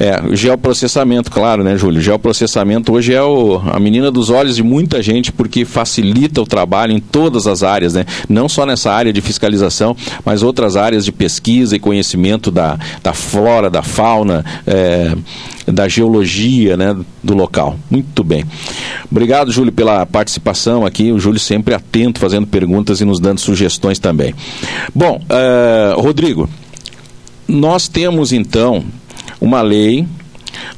É, 0.00 0.20
o 0.20 0.36
geoprocessamento, 0.36 1.30
claro, 1.30 1.64
né, 1.64 1.76
Júlio? 1.76 2.00
Geoprocessamento 2.00 2.92
hoje 2.92 3.12
é 3.12 3.22
o, 3.22 3.60
a 3.66 3.80
menina 3.80 4.10
dos 4.10 4.30
olhos 4.30 4.56
de 4.56 4.62
muita 4.62 5.02
gente 5.02 5.32
porque 5.32 5.64
facilita 5.64 6.40
o 6.40 6.46
trabalho 6.46 6.92
em 6.92 7.00
todas 7.00 7.46
as 7.46 7.62
áreas, 7.62 7.94
né? 7.94 8.06
Não 8.28 8.48
só 8.48 8.64
nessa 8.64 8.92
área 8.92 9.12
de 9.12 9.20
fiscalização, 9.20 9.96
mas 10.24 10.42
outras 10.42 10.76
áreas 10.76 11.04
de 11.04 11.10
pesquisa 11.10 11.74
e 11.74 11.78
conhecimento 11.80 12.50
da, 12.50 12.78
da 13.02 13.12
flora, 13.12 13.68
da 13.68 13.82
fauna, 13.82 14.44
é, 14.66 15.16
da 15.66 15.88
geologia, 15.88 16.76
né, 16.76 16.96
do 17.22 17.34
local. 17.34 17.76
Muito 17.90 18.22
bem. 18.22 18.44
Obrigado, 19.10 19.50
Júlio, 19.50 19.72
pela 19.72 20.06
participação 20.06 20.86
aqui. 20.86 21.10
O 21.12 21.18
Júlio 21.18 21.40
sempre 21.40 21.74
atento, 21.74 22.20
fazendo 22.20 22.46
perguntas 22.46 23.00
e 23.00 23.04
nos 23.04 23.20
dando 23.20 23.40
sugestões 23.40 23.98
também. 23.98 24.34
Bom, 24.94 25.20
uh, 25.20 26.00
Rodrigo, 26.00 26.48
nós 27.46 27.88
temos 27.88 28.32
então 28.32 28.84
uma 29.40 29.62
lei, 29.62 30.06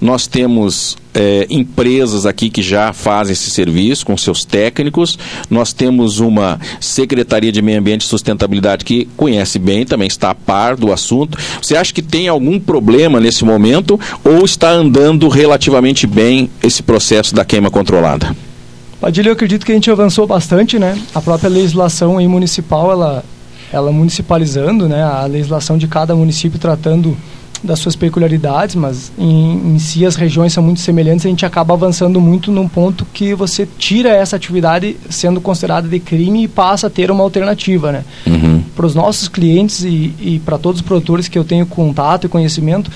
nós 0.01 0.27
temos 0.27 0.97
é, 1.15 1.47
empresas 1.51 2.27
aqui 2.27 2.49
que 2.49 2.63
já 2.63 2.93
fazem 2.93 3.33
esse 3.33 3.51
serviço 3.51 4.07
com 4.07 4.17
seus 4.17 4.45
técnicos, 4.45 5.19
nós 5.49 5.73
temos 5.73 6.21
uma 6.21 6.59
Secretaria 6.81 7.53
de 7.53 7.61
Meio 7.61 7.79
Ambiente 7.79 8.03
e 8.03 8.05
Sustentabilidade 8.05 8.85
que 8.85 9.07
conhece 9.17 9.59
bem, 9.59 9.85
também 9.85 10.09
está 10.09 10.31
a 10.31 10.35
par 10.35 10.77
do 10.77 10.93
assunto. 10.93 11.39
Você 11.61 11.77
acha 11.77 11.93
que 11.93 12.03
tem 12.03 12.29
algum 12.29 12.59
problema 12.59 13.21
nesse 13.21 13.45
momento 13.45 13.99
ou 14.25 14.45
está 14.45 14.71
andando 14.71 15.29
relativamente 15.29 16.07
bem 16.07 16.51
esse 16.63 16.83
processo 16.83 17.35
da 17.35 17.45
queima 17.45 17.71
controlada? 17.71 18.35
Padilha, 19.01 19.29
eu 19.29 19.33
acredito 19.33 19.65
que 19.65 19.73
a 19.73 19.75
gente 19.75 19.91
avançou 19.91 20.27
bastante, 20.27 20.79
né? 20.79 20.99
A 21.15 21.23
própria 21.23 21.49
legislação 21.49 22.19
aí 22.19 22.29
municipal, 22.29 22.93
ela 22.93 23.25
ela 23.73 23.93
municipalizando, 23.93 24.89
né, 24.89 25.01
a 25.01 25.25
legislação 25.27 25.79
de 25.79 25.87
cada 25.87 26.13
município 26.17 26.59
tratando 26.59 27.17
das 27.63 27.79
suas 27.79 27.95
peculiaridades, 27.95 28.75
mas 28.75 29.13
em, 29.19 29.75
em, 29.75 29.79
si 29.79 30.05
as 30.07 30.17
regiões 30.17 30.53
são 30.53 30.63
muito 30.63 30.81
semelhantes, 30.81 31.27
a 31.27 31.29
gente 31.29 31.45
acaba 31.45 31.75
avançando 31.75 32.21
muito 32.21 32.51
num 32.51 32.69
ponto 32.69 33.07
que 33.13 33.35
você 33.35 33.69
tira 33.79 34.09
essa 34.11 34.37
atividade 34.37 34.97
sendo 35.09 35.41
considerada 35.41 35.89
de 35.89 36.01
crime 36.01 36.45
e 36.45 36.49
passa 36.49 36.87
a 36.87 36.91
ter 36.91 37.11
uma 37.11 37.23
alternativa, 37.23 37.93
né? 37.93 38.05
Uhum. 38.27 38.63
Para 38.75 38.87
os 38.87 38.95
nossos 38.95 39.29
clientes 39.29 39.83
e, 39.85 40.15
e 40.21 40.41
para 40.45 40.59
todos 40.59 40.81
os 40.81 40.87
produtores 40.87 41.29
que 41.29 41.39
eu 41.39 41.45
tenho 41.45 41.67
contato 41.67 42.27
e 42.27 42.29
conhecimento, 42.29 42.91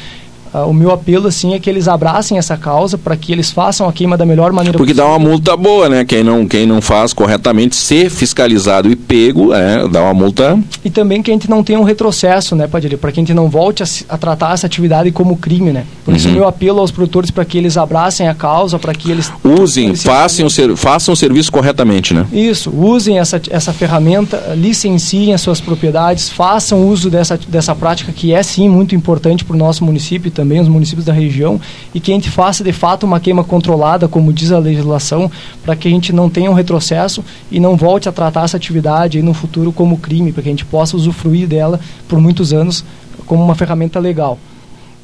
o 0.62 0.72
meu 0.72 0.92
apelo 0.92 1.26
assim 1.26 1.52
é 1.52 1.58
que 1.58 1.68
eles 1.68 1.88
abracem 1.88 2.38
essa 2.38 2.56
causa 2.56 2.96
para 2.96 3.16
que 3.16 3.32
eles 3.32 3.50
façam 3.50 3.88
a 3.88 3.92
queima 3.92 4.16
da 4.16 4.24
melhor 4.24 4.52
maneira 4.52 4.78
Porque 4.78 4.92
possível. 4.92 5.10
dá 5.10 5.16
uma 5.16 5.18
multa 5.18 5.56
boa, 5.56 5.88
né? 5.88 6.04
Quem 6.04 6.22
não, 6.22 6.46
quem 6.46 6.64
não 6.64 6.80
faz 6.80 7.12
corretamente, 7.12 7.74
ser 7.74 8.08
fiscalizado 8.08 8.88
e 8.88 8.94
pego, 8.94 9.52
é, 9.52 9.88
dá 9.88 10.02
uma 10.02 10.14
multa. 10.14 10.56
E 10.84 10.90
também 10.90 11.20
que 11.22 11.30
a 11.30 11.34
gente 11.34 11.50
não 11.50 11.64
tenha 11.64 11.80
um 11.80 11.82
retrocesso, 11.82 12.54
né, 12.54 12.68
Padilha? 12.68 12.96
Para 12.96 13.10
que 13.10 13.18
a 13.18 13.22
gente 13.22 13.34
não 13.34 13.48
volte 13.48 13.82
a, 13.82 13.86
a, 14.08 14.16
tratar 14.16 14.54
essa 14.54 14.66
atividade 14.66 15.10
como 15.10 15.36
crime, 15.36 15.72
né? 15.72 15.84
Por 16.04 16.12
uhum. 16.12 16.16
isso 16.16 16.28
o 16.28 16.32
meu 16.32 16.46
apelo 16.46 16.78
aos 16.78 16.92
produtores 16.92 17.32
para 17.32 17.44
que 17.44 17.58
eles 17.58 17.76
abracem 17.76 18.28
a 18.28 18.34
causa, 18.34 18.78
para 18.78 18.94
que 18.94 19.10
eles 19.10 19.32
usem, 19.42 19.86
eles 19.86 20.04
façam, 20.04 20.48
ser, 20.48 20.76
façam 20.76 21.14
o 21.14 21.16
serviço 21.16 21.50
corretamente, 21.50 22.14
né? 22.14 22.26
Isso, 22.32 22.70
usem 22.70 23.18
essa, 23.18 23.42
essa 23.50 23.72
ferramenta, 23.72 24.54
licenciem 24.56 25.34
as 25.34 25.40
suas 25.40 25.60
propriedades, 25.60 26.28
façam 26.28 26.86
uso 26.86 27.10
dessa, 27.10 27.36
dessa 27.48 27.74
prática 27.74 28.12
que 28.12 28.32
é 28.32 28.42
sim 28.42 28.68
muito 28.68 28.94
importante 28.94 29.44
para 29.44 29.56
o 29.56 29.58
nosso 29.58 29.84
município 29.84 30.30
também 30.30 30.43
também 30.44 30.60
os 30.60 30.68
municípios 30.68 31.06
da 31.06 31.12
região 31.12 31.58
e 31.94 31.98
que 31.98 32.12
a 32.12 32.14
gente 32.14 32.28
faça 32.28 32.62
de 32.62 32.72
fato 32.72 33.04
uma 33.04 33.18
queima 33.18 33.42
controlada, 33.42 34.06
como 34.06 34.30
diz 34.30 34.52
a 34.52 34.58
legislação, 34.58 35.30
para 35.64 35.74
que 35.74 35.88
a 35.88 35.90
gente 35.90 36.12
não 36.12 36.28
tenha 36.28 36.50
um 36.50 36.54
retrocesso 36.54 37.24
e 37.50 37.58
não 37.58 37.76
volte 37.76 38.10
a 38.10 38.12
tratar 38.12 38.44
essa 38.44 38.58
atividade 38.58 39.22
no 39.22 39.32
futuro 39.32 39.72
como 39.72 39.96
crime, 39.96 40.32
para 40.32 40.42
que 40.42 40.48
a 40.50 40.52
gente 40.52 40.66
possa 40.66 40.96
usufruir 40.96 41.48
dela 41.48 41.80
por 42.06 42.20
muitos 42.20 42.52
anos 42.52 42.84
como 43.24 43.42
uma 43.42 43.54
ferramenta 43.54 43.98
legal. 43.98 44.38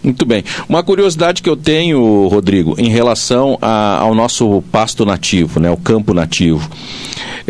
Muito 0.03 0.25
bem. 0.25 0.45
Uma 0.69 0.83
curiosidade 0.83 1.43
que 1.43 1.49
eu 1.49 1.57
tenho, 1.57 2.29
Rodrigo, 2.29 2.75
em 2.79 2.89
relação 2.89 3.59
a, 3.61 3.99
ao 3.99 4.15
nosso 4.15 4.63
pasto 4.71 5.05
nativo, 5.05 5.59
né, 5.59 5.71
o 5.71 5.77
campo 5.77 6.15
nativo. 6.15 6.69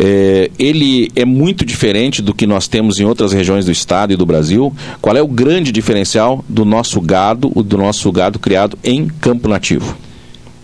É, 0.03 0.49
ele 0.57 1.11
é 1.15 1.23
muito 1.23 1.63
diferente 1.63 2.23
do 2.23 2.33
que 2.33 2.47
nós 2.47 2.67
temos 2.67 2.99
em 2.99 3.05
outras 3.05 3.31
regiões 3.31 3.65
do 3.65 3.71
estado 3.71 4.11
e 4.11 4.15
do 4.15 4.25
Brasil. 4.25 4.73
Qual 4.99 5.15
é 5.15 5.21
o 5.21 5.27
grande 5.27 5.71
diferencial 5.71 6.43
do 6.49 6.65
nosso 6.65 6.99
gado, 6.99 7.49
do 7.49 7.77
nosso 7.77 8.11
gado 8.11 8.39
criado 8.39 8.79
em 8.83 9.07
campo 9.07 9.47
nativo? 9.47 9.95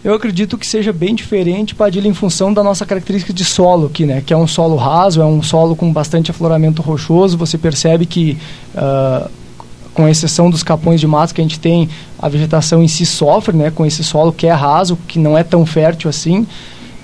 Eu 0.04 0.16
acredito 0.16 0.58
que 0.58 0.66
seja 0.66 0.92
bem 0.92 1.14
diferente, 1.14 1.76
Padilha, 1.76 2.08
em 2.08 2.14
função 2.14 2.52
da 2.52 2.64
nossa 2.64 2.84
característica 2.84 3.32
de 3.32 3.46
solo 3.46 3.88
aqui, 3.88 4.06
né? 4.06 4.24
Que 4.26 4.34
é 4.34 4.38
um 4.38 4.48
solo 4.48 4.76
raso, 4.76 5.22
é 5.22 5.26
um 5.26 5.44
solo 5.44 5.76
com 5.76 5.92
bastante 5.94 6.32
afloramento 6.32 6.82
rochoso. 6.82 7.38
Você 7.38 7.60
percebe 7.60 8.08
que 8.08 8.38
uh, 8.74 9.30
com 9.94 10.08
exceção 10.08 10.50
dos 10.50 10.64
capões 10.64 11.00
de 11.00 11.08
mato 11.08 11.34
que 11.34 11.42
a 11.42 11.44
gente 11.44 11.60
tem, 11.60 11.90
a 12.18 12.30
vegetação 12.30 12.82
em 12.82 12.88
si 12.88 13.06
sofre, 13.06 13.56
né, 13.56 13.70
com 13.70 13.86
esse 13.86 14.04
solo 14.04 14.32
que 14.32 14.48
é 14.48 14.54
raso, 14.54 14.98
que 15.08 15.20
não 15.20 15.38
é 15.38 15.44
tão 15.44 15.66
fértil 15.66 16.10
assim. 16.10 16.48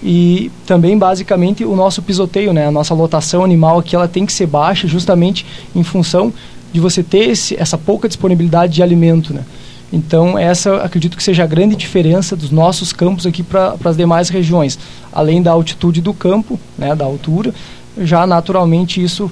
E 0.03 0.51
também, 0.67 0.97
basicamente, 0.97 1.63
o 1.63 1.75
nosso 1.75 2.01
pisoteio, 2.01 2.51
né, 2.51 2.67
a 2.67 2.71
nossa 2.71 2.93
lotação 2.93 3.43
animal 3.43 3.79
aqui, 3.79 3.95
ela 3.95 4.07
tem 4.07 4.25
que 4.25 4.33
ser 4.33 4.47
baixa 4.47 4.85
justamente 4.85 5.45
em 5.73 5.81
função 5.81 6.33
de 6.73 6.79
você 6.81 7.01
ter 7.01 7.29
esse, 7.29 7.55
essa 7.55 7.77
pouca 7.77 8.09
disponibilidade 8.09 8.73
de 8.73 8.83
alimento, 8.83 9.33
né. 9.33 9.45
Então, 9.93 10.37
essa 10.37 10.77
acredito 10.77 11.15
que 11.15 11.23
seja 11.23 11.43
a 11.43 11.47
grande 11.47 11.75
diferença 11.75 12.35
dos 12.35 12.49
nossos 12.49 12.91
campos 12.91 13.27
aqui 13.27 13.43
para 13.43 13.77
as 13.85 13.95
demais 13.95 14.27
regiões. 14.27 14.77
Além 15.11 15.39
da 15.41 15.51
altitude 15.51 16.01
do 16.01 16.13
campo, 16.15 16.59
né, 16.77 16.95
da 16.95 17.05
altura, 17.05 17.53
já 18.01 18.25
naturalmente 18.25 19.01
isso 19.01 19.31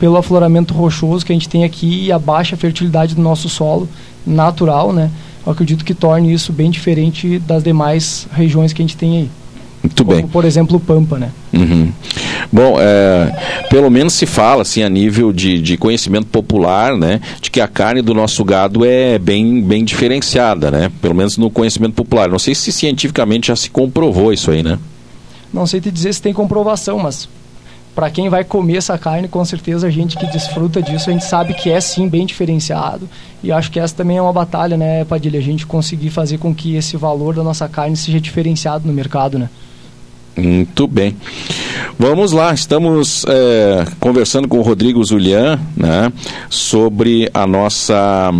pelo 0.00 0.16
afloramento 0.16 0.74
rochoso 0.74 1.24
que 1.24 1.32
a 1.32 1.34
gente 1.34 1.48
tem 1.48 1.62
aqui 1.62 2.06
e 2.06 2.12
a 2.12 2.18
baixa 2.18 2.56
fertilidade 2.56 3.14
do 3.14 3.22
nosso 3.22 3.48
solo 3.48 3.88
natural, 4.26 4.92
né? 4.92 5.10
Eu 5.46 5.52
acredito 5.52 5.84
que 5.84 5.94
torne 5.94 6.32
isso 6.32 6.52
bem 6.52 6.70
diferente 6.70 7.38
das 7.38 7.62
demais 7.62 8.26
regiões 8.32 8.72
que 8.72 8.82
a 8.82 8.84
gente 8.84 8.96
tem 8.96 9.16
aí. 9.16 9.30
Muito 9.90 10.04
Como, 10.04 10.16
bem. 10.16 10.26
Por 10.26 10.44
exemplo, 10.44 10.76
o 10.76 10.80
Pampa, 10.80 11.18
né? 11.18 11.30
Uhum. 11.52 11.92
Bom, 12.52 12.76
é, 12.78 13.66
pelo 13.68 13.90
menos 13.90 14.14
se 14.14 14.24
fala, 14.24 14.62
assim, 14.62 14.82
a 14.82 14.88
nível 14.88 15.32
de, 15.32 15.60
de 15.60 15.76
conhecimento 15.76 16.26
popular, 16.26 16.96
né, 16.96 17.20
de 17.40 17.50
que 17.50 17.60
a 17.60 17.68
carne 17.68 18.00
do 18.00 18.14
nosso 18.14 18.44
gado 18.44 18.84
é 18.84 19.18
bem, 19.18 19.62
bem 19.62 19.84
diferenciada, 19.84 20.70
né? 20.70 20.90
Pelo 21.02 21.14
menos 21.14 21.36
no 21.36 21.50
conhecimento 21.50 21.94
popular. 21.94 22.28
Não 22.28 22.38
sei 22.38 22.54
se 22.54 22.72
cientificamente 22.72 23.48
já 23.48 23.56
se 23.56 23.68
comprovou 23.68 24.32
isso 24.32 24.50
aí, 24.50 24.62
né? 24.62 24.78
Não 25.52 25.66
sei 25.66 25.80
te 25.80 25.90
dizer 25.90 26.14
se 26.14 26.22
tem 26.22 26.32
comprovação, 26.32 26.98
mas 26.98 27.28
para 27.94 28.08
quem 28.08 28.28
vai 28.28 28.44
comer 28.44 28.76
essa 28.76 28.96
carne, 28.96 29.26
com 29.26 29.44
certeza 29.44 29.88
a 29.88 29.90
gente 29.90 30.16
que 30.16 30.26
desfruta 30.26 30.80
disso, 30.80 31.10
a 31.10 31.12
gente 31.12 31.24
sabe 31.24 31.54
que 31.54 31.70
é 31.70 31.80
sim 31.80 32.08
bem 32.08 32.24
diferenciado. 32.24 33.08
E 33.42 33.50
acho 33.50 33.70
que 33.70 33.80
essa 33.80 33.94
também 33.94 34.16
é 34.16 34.22
uma 34.22 34.32
batalha, 34.32 34.76
né, 34.76 35.04
Padilha? 35.04 35.38
A 35.38 35.42
gente 35.42 35.66
conseguir 35.66 36.10
fazer 36.10 36.38
com 36.38 36.54
que 36.54 36.76
esse 36.76 36.96
valor 36.96 37.34
da 37.34 37.42
nossa 37.42 37.68
carne 37.68 37.96
seja 37.96 38.20
diferenciado 38.20 38.86
no 38.86 38.92
mercado, 38.92 39.38
né? 39.38 39.48
Muito 40.36 40.86
bem. 40.86 41.16
Vamos 41.98 42.32
lá, 42.32 42.54
estamos 42.54 43.24
é, 43.28 43.84
conversando 43.98 44.48
com 44.48 44.58
o 44.58 44.62
Rodrigo 44.62 45.04
Zulian 45.04 45.58
né, 45.76 46.12
sobre 46.48 47.30
a 47.34 47.46
nossa 47.46 48.32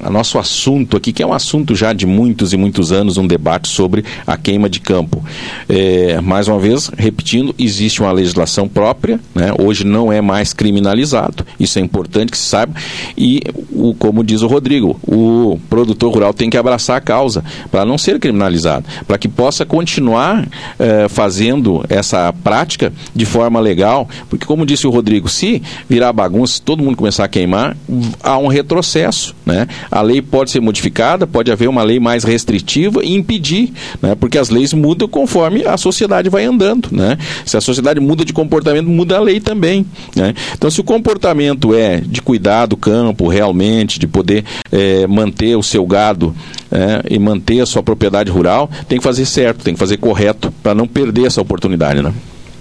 a 0.00 0.10
nosso 0.10 0.38
assunto 0.38 0.96
aqui, 0.96 1.12
que 1.12 1.22
é 1.22 1.26
um 1.26 1.32
assunto 1.32 1.74
já 1.74 1.92
de 1.92 2.06
muitos 2.06 2.52
e 2.52 2.56
muitos 2.56 2.92
anos, 2.92 3.16
um 3.16 3.26
debate 3.26 3.68
sobre 3.68 4.04
a 4.26 4.36
queima 4.36 4.68
de 4.68 4.80
campo. 4.80 5.24
É, 5.68 6.20
mais 6.20 6.48
uma 6.48 6.58
vez, 6.58 6.90
repetindo, 6.96 7.54
existe 7.58 8.00
uma 8.00 8.12
legislação 8.12 8.68
própria, 8.68 9.20
né? 9.34 9.52
hoje 9.58 9.84
não 9.84 10.12
é 10.12 10.20
mais 10.20 10.52
criminalizado, 10.52 11.44
isso 11.58 11.78
é 11.78 11.82
importante 11.82 12.30
que 12.30 12.38
se 12.38 12.44
saiba, 12.44 12.74
e 13.16 13.42
o, 13.72 13.94
como 13.94 14.22
diz 14.22 14.42
o 14.42 14.46
Rodrigo, 14.46 14.98
o 15.06 15.58
produtor 15.68 16.12
rural 16.12 16.32
tem 16.32 16.48
que 16.48 16.56
abraçar 16.56 16.96
a 16.96 17.00
causa 17.00 17.44
para 17.70 17.84
não 17.84 17.98
ser 17.98 18.18
criminalizado, 18.18 18.86
para 19.06 19.18
que 19.18 19.28
possa 19.28 19.64
continuar 19.64 20.46
é, 20.78 21.08
fazendo 21.08 21.84
essa 21.88 22.32
prática 22.32 22.92
de 23.14 23.24
forma 23.24 23.60
legal, 23.60 24.08
porque 24.28 24.46
como 24.46 24.64
disse 24.64 24.86
o 24.86 24.90
Rodrigo, 24.90 25.28
se 25.28 25.62
virar 25.88 26.12
bagunça, 26.12 26.54
se 26.54 26.62
todo 26.62 26.82
mundo 26.82 26.96
começar 26.96 27.24
a 27.24 27.28
queimar, 27.28 27.76
há 28.22 28.38
um 28.38 28.46
retrocesso, 28.46 29.34
né? 29.44 29.66
A 29.90 30.02
lei 30.02 30.20
pode 30.20 30.50
ser 30.50 30.60
modificada, 30.60 31.26
pode 31.26 31.50
haver 31.50 31.68
uma 31.68 31.82
lei 31.82 31.98
mais 31.98 32.24
restritiva 32.24 33.04
e 33.04 33.14
impedir, 33.14 33.72
né? 34.02 34.14
porque 34.14 34.38
as 34.38 34.50
leis 34.50 34.72
mudam 34.72 35.08
conforme 35.08 35.64
a 35.64 35.76
sociedade 35.76 36.28
vai 36.28 36.44
andando. 36.44 36.88
Né? 36.92 37.18
Se 37.44 37.56
a 37.56 37.60
sociedade 37.60 38.00
muda 38.00 38.24
de 38.24 38.32
comportamento, 38.32 38.88
muda 38.88 39.16
a 39.16 39.20
lei 39.20 39.40
também. 39.40 39.86
Né? 40.14 40.34
Então, 40.54 40.70
se 40.70 40.80
o 40.80 40.84
comportamento 40.84 41.74
é 41.74 42.00
de 42.00 42.20
cuidar 42.22 42.66
do 42.66 42.76
campo 42.76 43.28
realmente, 43.28 43.98
de 43.98 44.06
poder 44.06 44.44
é, 44.70 45.06
manter 45.06 45.56
o 45.56 45.62
seu 45.62 45.86
gado 45.86 46.34
é, 46.70 47.02
e 47.10 47.18
manter 47.18 47.60
a 47.60 47.66
sua 47.66 47.82
propriedade 47.82 48.30
rural, 48.30 48.70
tem 48.88 48.98
que 48.98 49.04
fazer 49.04 49.24
certo, 49.24 49.64
tem 49.64 49.74
que 49.74 49.80
fazer 49.80 49.96
correto, 49.96 50.52
para 50.62 50.74
não 50.74 50.86
perder 50.86 51.26
essa 51.26 51.40
oportunidade. 51.40 52.02
Né? 52.02 52.12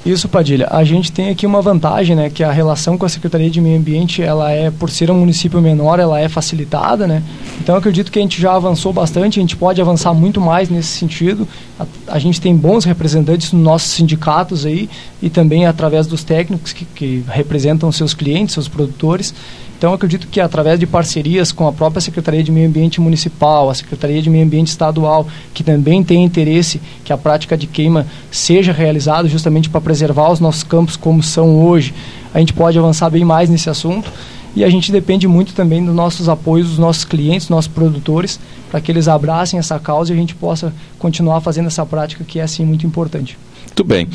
Isso, 0.08 0.30
Padilha. 0.30 0.70
A 0.72 0.86
gente 0.86 1.12
tem 1.12 1.30
aqui 1.30 1.46
uma 1.46 1.62
vantagem, 1.62 2.15
né, 2.15 2.30
que 2.30 2.41
a 2.41 2.50
relação 2.50 2.98
com 2.98 3.06
a 3.06 3.10
Secretaria 3.10 3.50
de 3.50 3.60
Meio 3.60 3.78
Ambiente, 3.78 4.24
ela 4.24 4.50
é, 4.50 4.72
por 4.72 4.89
ser 4.89 5.12
um 5.12 5.15
município 5.15 5.62
menor, 5.62 6.00
ela 6.00 6.17
é 6.17 6.30
facilitada, 6.30 7.06
né? 7.06 7.22
Então, 7.60 7.76
acredito 7.76 8.10
que 8.10 8.17
a 8.17 8.22
gente 8.22 8.41
já 8.41 8.54
avançou 8.54 8.93
bastante, 8.93 9.38
a 9.38 9.41
gente 9.41 9.58
pode 9.58 9.82
avançar 9.82 10.13
muito 10.13 10.39
mais 10.39 10.70
nesse 10.70 10.88
sentido. 10.88 11.46
A, 11.78 11.86
a 12.08 12.20
gente 12.20 12.39
tem 12.39 12.56
bons 12.56 12.86
representantes 12.86 13.52
nos 13.52 13.62
nossos 13.62 13.91
sindicatos 13.91 14.65
aí 14.65 14.89
e 15.22 15.30
também 15.30 15.65
através 15.65 16.08
dos 16.08 16.24
técnicos 16.24 16.72
que, 16.72 16.86
que 16.86 17.26
representam 17.28 17.91
seus 17.91 18.13
clientes, 18.13 18.54
seus 18.54 18.70
produtores. 18.70 19.34
Então, 19.77 19.93
acredito 19.93 20.27
que 20.27 20.39
através 20.39 20.79
de 20.79 20.87
parcerias 20.87 21.51
com 21.51 21.67
a 21.67 21.71
própria 21.71 22.01
Secretaria 22.01 22.43
de 22.43 22.51
Meio 22.51 22.67
Ambiente 22.67 22.99
Municipal, 22.99 23.69
a 23.69 23.75
Secretaria 23.75 24.21
de 24.23 24.29
Meio 24.29 24.43
Ambiente 24.43 24.69
Estadual, 24.69 25.27
que 25.53 25.63
também 25.63 26.03
tem 26.03 26.23
interesse 26.23 26.81
que 27.05 27.13
a 27.13 27.17
prática 27.17 27.55
de 27.55 27.67
queima 27.67 28.07
seja 28.31 28.73
realizada 28.73 29.27
justamente 29.27 29.69
para 29.69 29.79
preservar 29.79 30.31
os 30.31 30.39
nossos 30.39 30.63
campos 30.63 30.95
como 30.95 31.21
são 31.21 31.63
hoje, 31.63 31.93
a 32.33 32.39
gente 32.39 32.53
pode 32.53 32.77
avançar 32.77 33.11
bem 33.11 33.23
mais 33.23 33.49
nesse 33.49 33.69
assunto. 33.69 34.11
E 34.55 34.63
a 34.63 34.69
gente 34.71 34.91
depende 34.91 35.27
muito 35.27 35.53
também 35.53 35.85
dos 35.85 35.93
nossos 35.93 36.27
apoios, 36.27 36.69
dos 36.69 36.79
nossos 36.79 37.05
clientes, 37.05 37.45
dos 37.45 37.51
nossos 37.51 37.71
produtores, 37.71 38.39
para 38.71 38.81
que 38.81 38.91
eles 38.91 39.07
abracem 39.07 39.59
essa 39.59 39.77
causa 39.77 40.11
e 40.11 40.17
a 40.17 40.19
gente 40.19 40.33
possa 40.33 40.73
continuar 40.97 41.41
fazendo 41.41 41.67
essa 41.67 41.85
prática 41.85 42.23
que 42.23 42.39
é, 42.39 42.41
assim, 42.41 42.65
muito 42.65 42.83
importante. 42.83 43.37
Muito 43.77 43.87
bem. 43.87 44.07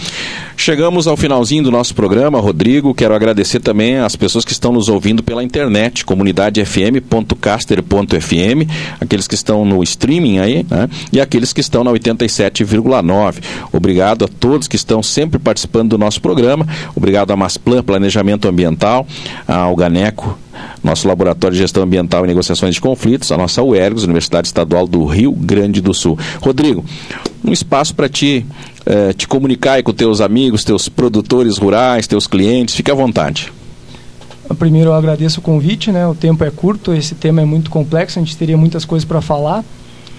Chegamos 0.57 1.07
ao 1.07 1.17
finalzinho 1.17 1.63
do 1.63 1.71
nosso 1.71 1.95
programa, 1.95 2.41
Rodrigo. 2.41 2.93
Quero 2.93 3.15
agradecer 3.15 3.61
também 3.61 3.99
às 3.99 4.17
pessoas 4.17 4.45
que 4.45 4.51
estão 4.51 4.73
nos 4.73 4.89
ouvindo 4.89 5.23
pela 5.23 5.45
internet, 5.45 6.05
comunidadefm.caster.fm, 6.05 8.69
aqueles 9.01 9.29
que 9.29 9.37
estão 9.37 9.65
no 9.65 9.81
streaming 9.85 10.41
aí, 10.41 10.67
né? 10.69 10.89
E 11.13 11.21
aqueles 11.21 11.53
que 11.53 11.61
estão 11.61 11.85
na 11.85 11.93
87,9. 11.93 13.37
Obrigado 13.73 14.25
a 14.25 14.29
todos 14.29 14.67
que 14.67 14.75
estão 14.75 15.01
sempre 15.01 15.39
participando 15.39 15.91
do 15.91 15.99
nosso 15.99 16.21
programa. 16.21 16.67
Obrigado 16.97 17.31
a 17.31 17.37
Masplan 17.37 17.85
Planejamento 17.85 18.49
Ambiental, 18.49 19.07
ao 19.47 19.77
Ganeco 19.77 20.37
nosso 20.83 21.07
Laboratório 21.09 21.55
de 21.55 21.63
Gestão 21.63 21.83
Ambiental 21.83 22.25
e 22.25 22.29
Negociações 22.29 22.75
de 22.75 22.81
Conflitos, 22.81 23.31
a 23.33 23.37
nossa 23.37 23.63
UERGS, 23.63 24.05
Universidade 24.05 24.49
Estadual 24.49 24.87
do 24.87 25.05
Rio 25.05 25.33
Grande 25.33 25.81
do 25.81 25.95
Sul. 25.95 26.19
Rodrigo, 26.41 26.85
um 27.45 27.53
espaço 27.53 27.95
para 27.95 28.09
ti 28.09 28.47
eh, 28.85 29.13
te 29.13 29.29
comunicar 29.29 29.83
com 29.83 29.93
teus 29.93 30.21
amigos, 30.21 30.65
teus 30.65 30.89
produtores 30.89 31.59
rurais, 31.59 32.07
teus 32.07 32.27
clientes, 32.27 32.75
fique 32.75 32.91
à 32.91 32.95
vontade. 32.95 33.53
Primeiro 34.59 34.91
eu 34.91 34.95
agradeço 34.95 35.41
o 35.41 35.43
convite, 35.43 35.91
né? 35.91 36.07
O 36.07 36.15
tempo 36.15 36.45
é 36.45 36.51
curto, 36.51 36.93
esse 36.93 37.15
tema 37.15 37.41
é 37.41 37.45
muito 37.45 37.71
complexo, 37.71 38.19
a 38.19 38.23
gente 38.23 38.37
teria 38.37 38.57
muitas 38.57 38.85
coisas 38.85 39.05
para 39.05 39.21
falar. 39.21 39.65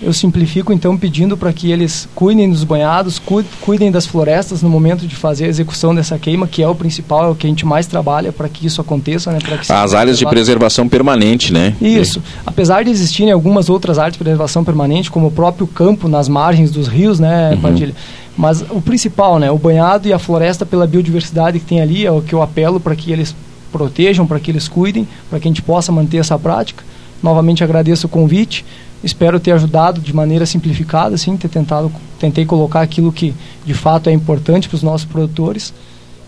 Eu 0.03 0.11
simplifico 0.11 0.73
então 0.73 0.97
pedindo 0.97 1.37
para 1.37 1.53
que 1.53 1.71
eles 1.71 2.09
cuidem 2.13 2.49
dos 2.49 2.65
banhados, 2.65 3.21
cuidem 3.61 3.89
das 3.89 4.05
florestas 4.05 4.61
no 4.61 4.69
momento 4.69 5.07
de 5.07 5.15
fazer 5.15 5.45
a 5.45 5.47
execução 5.47 5.95
dessa 5.95 6.19
queima, 6.19 6.45
que 6.45 6.61
é 6.61 6.67
o 6.67 6.75
principal, 6.75 7.25
é 7.25 7.29
o 7.29 7.35
que 7.35 7.47
a 7.47 7.49
gente 7.49 7.65
mais 7.65 7.87
trabalha 7.87 8.31
para 8.33 8.49
que 8.49 8.67
isso 8.67 8.81
aconteça, 8.81 9.31
né? 9.31 9.39
Que 9.39 9.71
As 9.71 9.93
áreas 9.93 10.17
de 10.17 10.25
preservação 10.25 10.89
permanente, 10.89 11.53
né? 11.53 11.73
Isso. 11.81 12.21
Apesar 12.45 12.83
de 12.83 12.91
existirem 12.91 13.31
algumas 13.31 13.69
outras 13.69 13.97
áreas 13.97 14.13
de 14.13 14.19
preservação 14.19 14.63
permanente, 14.63 15.09
como 15.09 15.27
o 15.27 15.31
próprio 15.31 15.65
campo 15.65 16.09
nas 16.09 16.27
margens 16.27 16.69
dos 16.69 16.87
rios, 16.87 17.19
né, 17.19 17.51
uhum. 17.51 17.61
Padilha? 17.61 17.95
Mas 18.35 18.61
o 18.61 18.81
principal, 18.81 19.39
né, 19.39 19.51
o 19.51 19.57
banhado 19.57 20.07
e 20.07 20.13
a 20.13 20.19
floresta 20.19 20.65
pela 20.65 20.85
biodiversidade 20.87 21.59
que 21.59 21.65
tem 21.65 21.81
ali 21.81 22.05
é 22.05 22.11
o 22.11 22.21
que 22.21 22.33
eu 22.33 22.41
apelo 22.41 22.79
para 22.79 22.95
que 22.95 23.11
eles 23.11 23.33
protejam, 23.71 24.27
para 24.27 24.39
que 24.39 24.51
eles 24.51 24.67
cuidem, 24.67 25.07
para 25.29 25.39
que 25.39 25.47
a 25.47 25.51
gente 25.51 25.61
possa 25.61 25.91
manter 25.91 26.17
essa 26.17 26.37
prática. 26.37 26.83
Novamente 27.21 27.63
agradeço 27.63 28.07
o 28.07 28.09
convite. 28.09 28.65
Espero 29.03 29.39
ter 29.39 29.51
ajudado 29.51 29.99
de 29.99 30.15
maneira 30.15 30.45
simplificada, 30.45 31.15
assim, 31.15 31.35
ter 31.35 31.49
tentado, 31.49 31.91
tentei 32.19 32.45
colocar 32.45 32.81
aquilo 32.81 33.11
que 33.11 33.33
de 33.65 33.73
fato 33.73 34.09
é 34.09 34.13
importante 34.13 34.69
para 34.69 34.77
os 34.77 34.83
nossos 34.83 35.05
produtores 35.05 35.73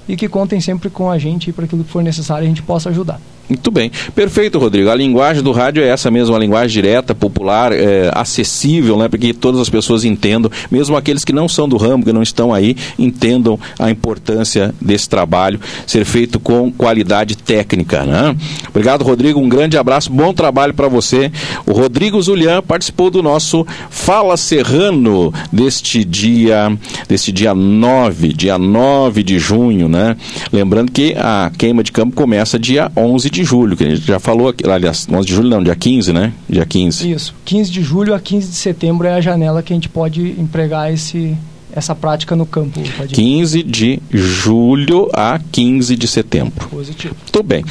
e 0.08 0.16
que 0.16 0.28
contem 0.28 0.60
sempre 0.60 0.90
com 0.90 1.10
a 1.10 1.18
gente 1.18 1.54
para 1.54 1.66
aquilo 1.66 1.84
que 1.84 1.92
for 1.92 2.04
necessário 2.04 2.44
a 2.44 2.48
gente 2.48 2.62
possa 2.62 2.90
ajudar. 2.90 3.20
Muito 3.48 3.70
bem. 3.70 3.92
Perfeito, 4.16 4.58
Rodrigo. 4.58 4.90
A 4.90 4.96
linguagem 4.96 5.44
do 5.44 5.52
rádio 5.52 5.84
é 5.84 5.88
essa 5.88 6.10
mesmo, 6.10 6.34
uma 6.34 6.40
linguagem 6.40 6.74
direta, 6.74 7.14
popular, 7.14 7.72
é, 7.72 8.10
acessível, 8.14 8.98
né, 8.98 9.08
para 9.08 9.20
que 9.20 9.34
todas 9.34 9.62
as 9.62 9.70
pessoas 9.70 10.04
entendam, 10.04 10.50
mesmo 10.72 10.96
aqueles 10.98 11.24
que 11.24 11.32
não 11.32 11.48
são 11.48 11.70
do 11.70 11.78
ramo, 11.78 12.04
que 12.04 12.12
não 12.12 12.24
estão 12.24 12.54
aí, 12.54 12.76
entendam 12.98 13.60
a 13.78 13.92
importância 13.92 14.74
desse 14.82 15.08
trabalho 15.08 15.60
ser 15.86 16.06
feito 16.06 16.40
com 16.40 16.72
qualidade 16.72 17.38
técnica. 17.38 18.04
Né? 18.04 18.36
Obrigado, 18.70 19.04
Rodrigo. 19.04 19.40
Um 19.40 19.50
grande 19.50 19.78
abraço, 19.78 20.12
bom 20.12 20.34
trabalho 20.34 20.74
para 20.74 20.88
você. 20.88 21.32
O 21.66 21.74
Rodrigo 21.74 22.22
Zulian 22.22 22.62
participou 22.62 23.12
do 23.12 23.22
nosso 23.22 23.66
Fala 23.90 24.38
Serrano 24.38 25.34
deste 25.52 26.04
dia, 26.04 26.76
deste 27.08 27.32
dia 27.32 27.54
9, 27.54 28.34
dia 28.34 28.58
9 28.58 29.24
de 29.24 29.38
junho, 29.38 29.88
né? 29.88 30.18
Lembrando 30.52 30.92
que 30.92 31.14
a 31.18 31.52
queima 31.56 31.84
de 31.84 31.92
campo 31.92 32.16
começa 32.16 32.58
dia 32.58 32.92
11 32.96 33.30
de 33.30 33.35
julho, 33.44 33.76
que 33.76 33.84
a 33.84 33.90
gente 33.90 34.06
já 34.06 34.20
falou, 34.20 34.54
aliás, 34.64 35.08
11 35.12 35.28
de 35.28 35.34
julho 35.34 35.50
não, 35.50 35.64
dia 35.64 35.76
15, 35.76 36.14
né? 36.14 36.34
Dia 36.50 36.66
15. 36.66 37.12
Isso, 37.12 37.36
15 37.44 37.72
de 37.72 37.82
julho 37.82 38.14
a 38.14 38.20
15 38.20 38.48
de 38.48 38.56
setembro 38.56 39.08
é 39.08 39.14
a 39.14 39.22
janela 39.22 39.62
que 39.62 39.74
a 39.74 39.76
gente 39.76 39.90
pode 39.90 40.22
empregar 40.40 40.94
esse, 40.94 41.36
essa 41.76 41.94
prática 41.94 42.36
no 42.36 42.46
campo? 42.46 42.82
15 42.82 43.62
de 43.64 44.00
julho 44.12 45.10
a 45.14 45.40
15 45.52 45.96
de 45.96 46.08
setembro. 46.08 46.68
Positivo. 46.70 47.16
Tudo 47.32 47.44
bem. 47.44 47.64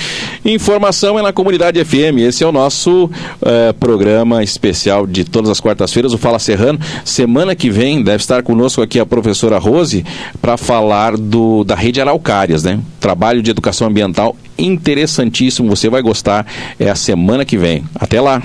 Informação 0.44 1.18
é 1.18 1.22
na 1.22 1.32
Comunidade 1.32 1.82
FM. 1.82 2.18
Esse 2.18 2.44
é 2.44 2.46
o 2.46 2.52
nosso 2.52 3.04
uh, 3.06 3.74
programa 3.80 4.42
especial 4.42 5.06
de 5.06 5.24
todas 5.24 5.50
as 5.50 5.60
quartas-feiras, 5.60 6.12
o 6.12 6.18
Fala 6.18 6.38
Serrano. 6.38 6.78
Semana 7.04 7.54
que 7.54 7.70
vem 7.70 8.02
deve 8.02 8.22
estar 8.22 8.42
conosco 8.42 8.82
aqui 8.82 9.00
a 9.00 9.06
professora 9.06 9.58
Rose 9.58 10.04
para 10.40 10.56
falar 10.56 11.16
do, 11.16 11.64
da 11.64 11.74
rede 11.74 12.00
Araucárias, 12.00 12.62
né? 12.62 12.78
Trabalho 13.00 13.42
de 13.42 13.50
educação 13.50 13.88
ambiental 13.88 14.36
interessantíssimo. 14.58 15.68
Você 15.68 15.88
vai 15.88 16.02
gostar. 16.02 16.46
É 16.78 16.90
a 16.90 16.94
semana 16.94 17.44
que 17.44 17.56
vem. 17.56 17.84
Até 17.94 18.20
lá. 18.20 18.42